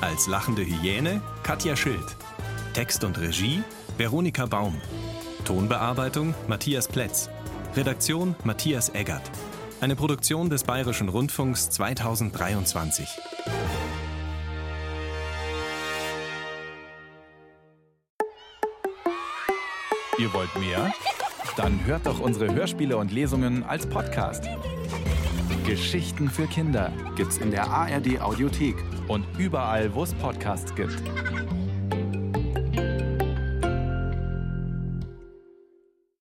Als 0.00 0.26
lachende 0.26 0.62
Hyäne 0.64 1.20
Katja 1.42 1.76
Schild. 1.76 2.16
Text 2.72 3.04
und 3.04 3.18
Regie 3.18 3.62
Veronika 3.98 4.46
Baum. 4.46 4.80
Tonbearbeitung 5.44 6.34
Matthias 6.48 6.88
Plätz. 6.88 7.28
Redaktion 7.76 8.36
Matthias 8.42 8.88
Eggert. 8.94 9.30
Eine 9.82 9.96
Produktion 9.96 10.48
des 10.48 10.64
Bayerischen 10.64 11.10
Rundfunks 11.10 11.68
2023. 11.68 13.06
Ihr 20.16 20.32
wollt 20.32 20.56
mehr? 20.56 20.90
Dann 21.56 21.84
hört 21.84 22.06
doch 22.06 22.20
unsere 22.20 22.52
Hörspiele 22.54 22.96
und 22.96 23.12
Lesungen 23.12 23.64
als 23.64 23.86
Podcast. 23.86 24.44
Geschichten 25.66 26.28
für 26.30 26.46
Kinder 26.46 26.92
gibt's 27.16 27.38
in 27.38 27.50
der 27.50 27.68
ARD 27.68 28.20
Audiothek 28.20 28.76
und 29.08 29.24
überall, 29.38 29.94
wo 29.94 30.02
es 30.02 30.14
Podcasts 30.14 30.74
gibt. 30.74 30.96